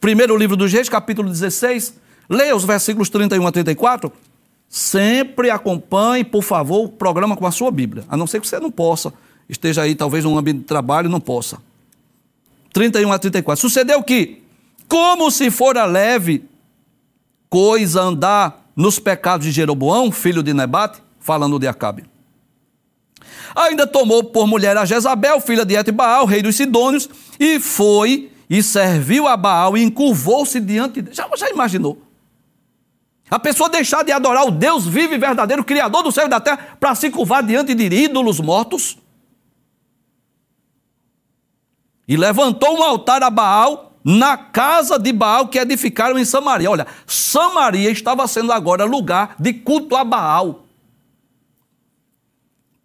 Primeiro 0.00 0.36
livro 0.36 0.56
dos 0.56 0.72
Reis, 0.72 0.88
capítulo 0.88 1.28
16, 1.30 1.94
leia 2.28 2.56
os 2.56 2.64
versículos 2.64 3.08
31 3.08 3.46
a 3.46 3.52
34. 3.52 4.12
Sempre 4.74 5.50
acompanhe, 5.50 6.24
por 6.24 6.42
favor, 6.42 6.86
o 6.86 6.88
programa 6.88 7.36
com 7.36 7.46
a 7.46 7.52
sua 7.52 7.70
Bíblia. 7.70 8.02
A 8.08 8.16
não 8.16 8.26
ser 8.26 8.40
que 8.40 8.48
você 8.48 8.58
não 8.58 8.72
possa, 8.72 9.14
esteja 9.48 9.82
aí 9.82 9.94
talvez 9.94 10.24
num 10.24 10.36
ambiente 10.36 10.58
de 10.58 10.64
trabalho, 10.64 11.08
não 11.08 11.20
possa. 11.20 11.58
31 12.72 13.12
a 13.12 13.16
34. 13.16 13.60
Sucedeu 13.60 14.02
que, 14.02 14.42
como 14.88 15.30
se 15.30 15.48
fora 15.48 15.84
leve 15.84 16.44
coisa 17.48 18.02
andar 18.02 18.68
nos 18.74 18.98
pecados 18.98 19.46
de 19.46 19.52
Jeroboão, 19.52 20.10
filho 20.10 20.42
de 20.42 20.52
Nebate, 20.52 21.00
falando 21.20 21.56
de 21.60 21.68
Acabe. 21.68 22.04
Ainda 23.54 23.86
tomou 23.86 24.24
por 24.24 24.48
mulher 24.48 24.76
a 24.76 24.84
Jezabel, 24.84 25.40
filha 25.40 25.64
de 25.64 25.76
Etbaal, 25.76 26.26
rei 26.26 26.42
dos 26.42 26.56
Sidônios, 26.56 27.08
e 27.38 27.60
foi 27.60 28.28
e 28.50 28.60
serviu 28.60 29.28
a 29.28 29.36
Baal 29.36 29.76
e 29.76 29.84
encurvou-se 29.84 30.58
diante 30.58 31.00
de... 31.00 31.14
Já, 31.14 31.28
já 31.36 31.48
imaginou? 31.48 32.03
A 33.30 33.38
pessoa 33.38 33.70
deixar 33.70 34.04
de 34.04 34.12
adorar 34.12 34.46
o 34.46 34.50
Deus 34.50 34.86
vivo 34.86 35.14
e 35.14 35.18
verdadeiro, 35.18 35.64
Criador 35.64 36.02
do 36.02 36.12
céu 36.12 36.26
e 36.26 36.28
da 36.28 36.40
terra, 36.40 36.76
para 36.78 36.94
se 36.94 37.10
curvar 37.10 37.42
diante 37.42 37.74
de 37.74 37.84
ídolos 37.84 38.38
mortos? 38.38 38.98
E 42.06 42.16
levantou 42.16 42.78
um 42.78 42.82
altar 42.82 43.22
a 43.22 43.30
Baal 43.30 43.92
na 44.04 44.36
casa 44.36 44.98
de 44.98 45.10
Baal 45.12 45.48
que 45.48 45.58
edificaram 45.58 46.18
em 46.18 46.24
Samaria. 46.24 46.70
Olha, 46.70 46.86
Samaria 47.06 47.90
estava 47.90 48.28
sendo 48.28 48.52
agora 48.52 48.84
lugar 48.84 49.36
de 49.38 49.54
culto 49.54 49.96
a 49.96 50.04
Baal. 50.04 50.64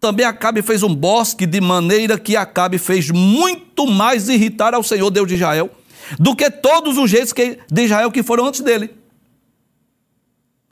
Também 0.00 0.24
Acabe 0.24 0.62
fez 0.62 0.82
um 0.82 0.94
bosque 0.94 1.44
de 1.44 1.60
maneira 1.60 2.18
que 2.18 2.34
Acabe 2.34 2.78
fez 2.78 3.10
muito 3.10 3.86
mais 3.86 4.30
irritar 4.30 4.72
ao 4.72 4.82
Senhor 4.82 5.10
Deus 5.10 5.28
de 5.28 5.34
Israel 5.34 5.70
do 6.18 6.34
que 6.34 6.50
todos 6.50 6.96
os 6.96 7.12
reis 7.12 7.34
de 7.70 7.82
Israel 7.82 8.10
que 8.10 8.22
foram 8.22 8.46
antes 8.46 8.62
dele. 8.62 8.99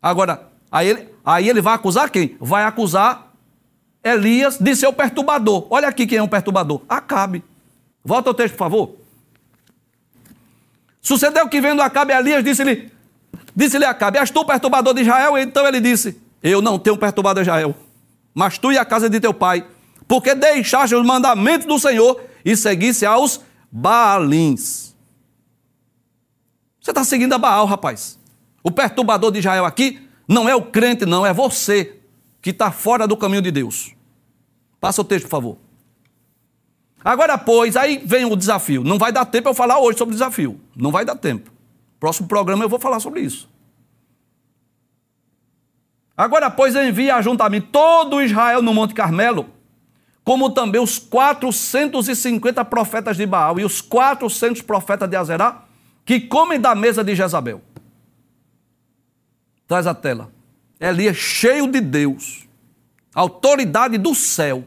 Agora, 0.03 0.49
aí 0.71 0.89
ele, 0.89 1.09
aí 1.25 1.49
ele 1.49 1.61
vai 1.61 1.75
acusar 1.75 2.11
quem? 2.11 2.37
Vai 2.41 2.65
acusar 2.65 3.33
Elias 4.03 4.59
de 4.59 4.77
ser 4.77 4.87
o 4.87 4.93
perturbador. 4.93 5.67
Olha 5.71 5.89
aqui 5.89 6.07
quem 6.07 6.19
é 6.19 6.23
o 6.23 6.29
perturbador: 6.29 6.83
Acabe. 6.89 7.43
Volta 8.05 8.31
ao 8.31 8.35
texto, 8.35 8.53
por 8.55 8.59
favor. 8.59 8.97
Sucedeu 11.01 11.49
que 11.49 11.61
vendo 11.61 11.81
Acabe 11.81 12.13
Elias, 12.13 12.45
disse-lhe, 12.45 12.93
disse-lhe 13.55 13.85
Acabe, 13.85 14.19
és 14.19 14.31
tu 14.31 14.45
perturbador 14.45 14.95
de 14.95 15.03
Israel? 15.03 15.39
Então 15.39 15.67
ele 15.67 15.81
disse, 15.81 16.21
eu 16.43 16.61
não 16.61 16.79
tenho 16.79 16.97
perturbado 16.97 17.41
Israel, 17.41 17.75
mas 18.35 18.59
tu 18.59 18.73
e 18.73 18.79
a 18.79 18.85
casa 18.85 19.09
de 19.09 19.19
teu 19.19 19.33
pai, 19.33 19.67
porque 20.07 20.35
deixaste 20.35 20.95
os 20.95 21.07
mandamentos 21.07 21.67
do 21.67 21.79
Senhor 21.79 22.21
e 22.45 22.57
seguisse 22.57 23.05
aos 23.07 23.41
Baalins. 23.71 24.95
Você 26.81 26.91
está 26.91 27.05
seguindo 27.05 27.35
a 27.35 27.39
Baal, 27.39 27.67
rapaz. 27.67 28.19
O 28.63 28.71
perturbador 28.71 29.31
de 29.33 29.39
Israel 29.39 29.65
aqui 29.65 30.01
não 30.27 30.49
é 30.49 30.55
o 30.55 30.63
crente, 30.63 31.07
não, 31.07 31.25
é 31.25 31.33
você 31.33 31.99
que 32.43 32.51
está 32.51 32.71
fora 32.71 33.07
do 33.07 33.17
caminho 33.17 33.43
de 33.43 33.51
Deus. 33.51 33.95
Passa 34.81 35.01
o 35.01 35.05
texto, 35.05 35.25
por 35.25 35.31
favor. 35.31 35.59
Agora, 37.05 37.39
pois, 37.39 37.77
aí 37.77 38.03
vem 38.05 38.25
o 38.25 38.37
desafio. 38.37 38.85
Não 38.85 38.99
vai 38.99 39.13
dar 39.13 39.25
tempo 39.25 39.49
eu 39.49 39.55
falar 39.55 39.79
hoje 39.79 39.99
sobre 39.99 40.13
o 40.13 40.17
desafio. 40.17 40.61
Não 40.77 40.91
vai 40.91 41.05
dar 41.05 41.17
tempo. 41.17 41.51
Próximo 41.99 42.29
programa 42.29 42.65
eu 42.65 42.69
vou 42.69 42.79
falar 42.79 43.01
sobre 43.01 43.21
isso. 43.21 43.49
Agora, 46.17 46.51
pois, 46.51 46.75
envia 46.75 47.15
mim 47.51 47.61
todo 47.61 48.21
Israel 48.21 48.61
no 48.61 48.75
Monte 48.75 48.93
Carmelo, 48.93 49.47
como 50.25 50.51
também 50.51 50.81
os 50.81 50.99
450 50.99 52.65
profetas 52.65 53.17
de 53.17 53.25
Baal 53.25 53.59
e 53.61 53.65
os 53.65 53.81
400 53.81 54.63
profetas 54.63 55.09
de 55.09 55.17
Azerá, 55.17 55.63
que 56.05 56.21
comem 56.21 56.61
da 56.61 56.75
mesa 56.75 57.05
de 57.05 57.15
Jezabel. 57.15 57.63
Traz 59.69 59.87
a 59.87 59.95
tela. 59.95 60.33
Elias, 60.81 61.17
cheio 61.17 61.71
de 61.71 61.81
Deus, 61.81 62.49
autoridade 63.15 63.99
do 63.99 64.15
céu, 64.15 64.65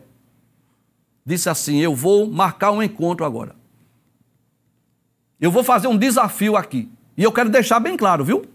disse 1.25 1.49
assim: 1.49 1.79
Eu 1.79 1.95
vou 1.95 2.29
marcar 2.29 2.71
um 2.71 2.83
encontro 2.83 3.25
agora. 3.25 3.55
Eu 5.39 5.49
vou 5.49 5.63
fazer 5.63 5.87
um 5.87 5.97
desafio 5.97 6.55
aqui. 6.55 6.87
E 7.17 7.23
eu 7.23 7.31
quero 7.31 7.49
deixar 7.49 7.79
bem 7.79 7.97
claro, 7.97 8.23
viu? 8.23 8.45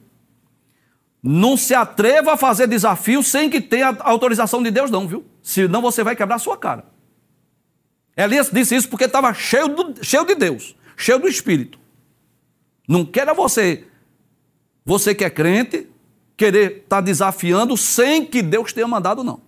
Não 1.21 1.57
se 1.57 1.75
atreva 1.75 2.35
a 2.35 2.37
fazer 2.37 2.69
desafio 2.69 3.23
sem 3.23 3.51
que 3.51 3.61
tenha 3.61 3.97
autorização 4.01 4.63
de 4.63 4.71
Deus, 4.71 4.91
não, 4.91 5.09
viu? 5.09 5.25
Senão 5.43 5.83
você 5.83 6.05
vai 6.05 6.15
quebrar 6.15 6.39
sua 6.39 6.57
cara. 6.57 6.85
Elias 8.17 8.51
disse 8.53 8.77
isso 8.77 8.89
porque 8.89 9.05
estava 9.05 9.35
cheio, 9.35 9.67
cheio 10.01 10.25
de 10.25 10.37
Deus, 10.37 10.77
cheio 10.97 11.19
do 11.19 11.27
Espírito. 11.27 11.79
Não 12.89 13.05
queira 13.05 13.35
você, 13.35 13.85
você 14.85 15.13
que 15.13 15.25
é 15.25 15.31
crente, 15.31 15.89
querer 16.37 16.79
estar 16.79 16.97
tá 16.97 17.01
desafiando 17.01 17.77
sem 17.77 18.25
que 18.25 18.43
Deus 18.43 18.73
tenha 18.73 18.87
mandado, 18.87 19.25
não. 19.25 19.41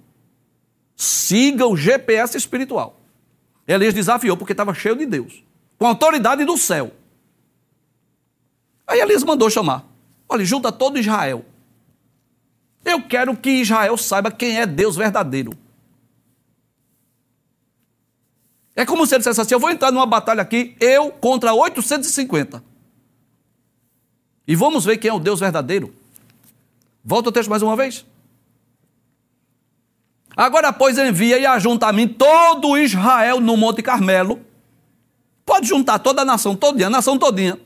Siga 0.96 1.66
o 1.66 1.76
GPS 1.76 2.36
espiritual. 2.36 2.98
Elias 3.66 3.94
desafiou 3.94 4.36
porque 4.36 4.52
estava 4.52 4.72
cheio 4.72 4.96
de 4.96 5.04
Deus, 5.04 5.44
com 5.78 5.86
autoridade 5.86 6.44
do 6.44 6.56
céu. 6.56 6.92
Aí 8.86 9.00
Elias 9.00 9.22
mandou 9.22 9.50
chamar. 9.50 9.84
Olha, 10.28 10.44
junta 10.44 10.72
todo 10.72 10.98
Israel. 10.98 11.44
Eu 12.84 13.02
quero 13.02 13.36
que 13.36 13.50
Israel 13.50 13.96
saiba 13.98 14.30
quem 14.30 14.58
é 14.58 14.66
Deus 14.66 14.96
verdadeiro. 14.96 15.52
É 18.74 18.86
como 18.86 19.06
se 19.06 19.14
ele 19.14 19.18
dissesse 19.18 19.40
assim: 19.40 19.54
eu 19.54 19.60
vou 19.60 19.70
entrar 19.70 19.92
numa 19.92 20.06
batalha 20.06 20.40
aqui, 20.40 20.74
eu 20.80 21.10
contra 21.10 21.52
850. 21.52 22.62
E 24.46 24.56
vamos 24.56 24.84
ver 24.84 24.96
quem 24.96 25.10
é 25.10 25.12
o 25.12 25.18
Deus 25.18 25.40
verdadeiro. 25.40 25.92
Volta 27.04 27.28
o 27.28 27.32
texto 27.32 27.48
mais 27.48 27.62
uma 27.62 27.76
vez. 27.76 28.04
Agora, 30.36 30.72
pois, 30.72 30.96
envia 30.98 31.38
e 31.38 31.46
ajunta 31.46 31.88
a 31.88 31.92
mim 31.92 32.06
todo 32.06 32.78
Israel 32.78 33.40
no 33.40 33.56
Monte 33.56 33.82
Carmelo. 33.82 34.40
Pode 35.44 35.66
juntar 35.66 35.98
toda 35.98 36.22
a 36.22 36.24
nação, 36.24 36.54
todinha, 36.54 36.86
a 36.86 36.90
nação 36.90 37.18
todinha. 37.18 37.58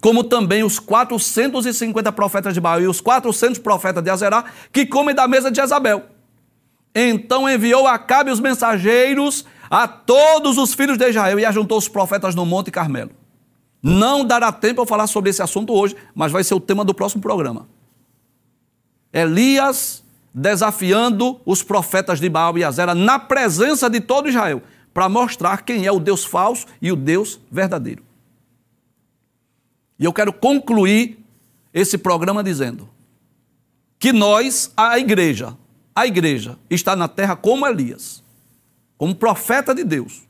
Como 0.00 0.24
também 0.24 0.62
os 0.62 0.78
450 0.78 2.12
profetas 2.12 2.54
de 2.54 2.60
Baal 2.60 2.80
e 2.80 2.86
os 2.86 3.00
400 3.00 3.58
profetas 3.58 4.02
de 4.02 4.10
Azerá, 4.10 4.44
que 4.72 4.86
comem 4.86 5.14
da 5.14 5.28
mesa 5.28 5.50
de 5.50 5.60
Jezabel. 5.60 6.04
Então 6.94 7.50
enviou 7.50 7.86
Acabe 7.86 8.30
os 8.30 8.40
mensageiros 8.40 9.44
a 9.68 9.88
todos 9.88 10.56
os 10.56 10.72
filhos 10.72 10.96
de 10.96 11.08
Israel 11.08 11.38
e 11.38 11.44
ajuntou 11.44 11.76
os 11.76 11.88
profetas 11.88 12.34
no 12.34 12.46
Monte 12.46 12.70
Carmelo. 12.70 13.10
Não 13.82 14.24
dará 14.24 14.50
tempo 14.52 14.80
eu 14.80 14.86
falar 14.86 15.06
sobre 15.06 15.28
esse 15.28 15.42
assunto 15.42 15.74
hoje, 15.74 15.94
mas 16.14 16.32
vai 16.32 16.42
ser 16.42 16.54
o 16.54 16.60
tema 16.60 16.84
do 16.84 16.94
próximo 16.94 17.20
programa. 17.20 17.68
Elias 19.14 20.02
desafiando 20.34 21.40
os 21.46 21.62
profetas 21.62 22.18
de 22.18 22.28
Baal 22.28 22.58
e 22.58 22.64
Azera 22.64 22.92
na 22.92 23.20
presença 23.20 23.88
de 23.88 24.00
todo 24.00 24.28
Israel, 24.28 24.60
para 24.92 25.08
mostrar 25.08 25.62
quem 25.62 25.86
é 25.86 25.92
o 25.92 26.00
Deus 26.00 26.24
falso 26.24 26.66
e 26.82 26.90
o 26.90 26.96
Deus 26.96 27.40
verdadeiro. 27.50 28.02
E 29.98 30.04
eu 30.04 30.12
quero 30.12 30.32
concluir 30.32 31.24
esse 31.72 31.96
programa 31.96 32.42
dizendo 32.42 32.88
que 33.98 34.12
nós, 34.12 34.72
a 34.76 34.98
igreja, 34.98 35.56
a 35.94 36.06
igreja 36.06 36.58
está 36.68 36.96
na 36.96 37.06
terra 37.06 37.36
como 37.36 37.66
Elias, 37.66 38.22
como 38.98 39.14
profeta 39.14 39.72
de 39.72 39.84
Deus, 39.84 40.22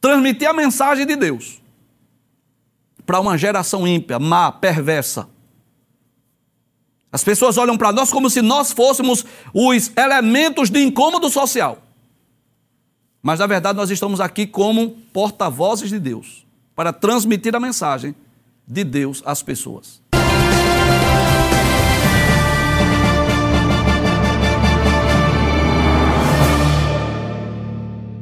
transmitir 0.00 0.48
a 0.48 0.52
mensagem 0.52 1.06
de 1.06 1.14
Deus 1.14 1.62
para 3.06 3.20
uma 3.20 3.38
geração 3.38 3.86
ímpia, 3.86 4.18
má, 4.18 4.52
perversa. 4.52 5.28
As 7.10 7.24
pessoas 7.24 7.56
olham 7.56 7.76
para 7.76 7.92
nós 7.92 8.10
como 8.10 8.28
se 8.28 8.42
nós 8.42 8.72
fôssemos 8.72 9.24
os 9.54 9.90
elementos 9.96 10.70
de 10.70 10.82
incômodo 10.82 11.30
social. 11.30 11.82
Mas 13.22 13.40
na 13.40 13.46
verdade 13.46 13.76
nós 13.76 13.90
estamos 13.90 14.20
aqui 14.20 14.46
como 14.46 14.90
porta-vozes 15.12 15.88
de 15.88 15.98
Deus, 15.98 16.46
para 16.74 16.92
transmitir 16.92 17.54
a 17.56 17.60
mensagem 17.60 18.14
de 18.66 18.84
Deus 18.84 19.22
às 19.24 19.42
pessoas. 19.42 20.00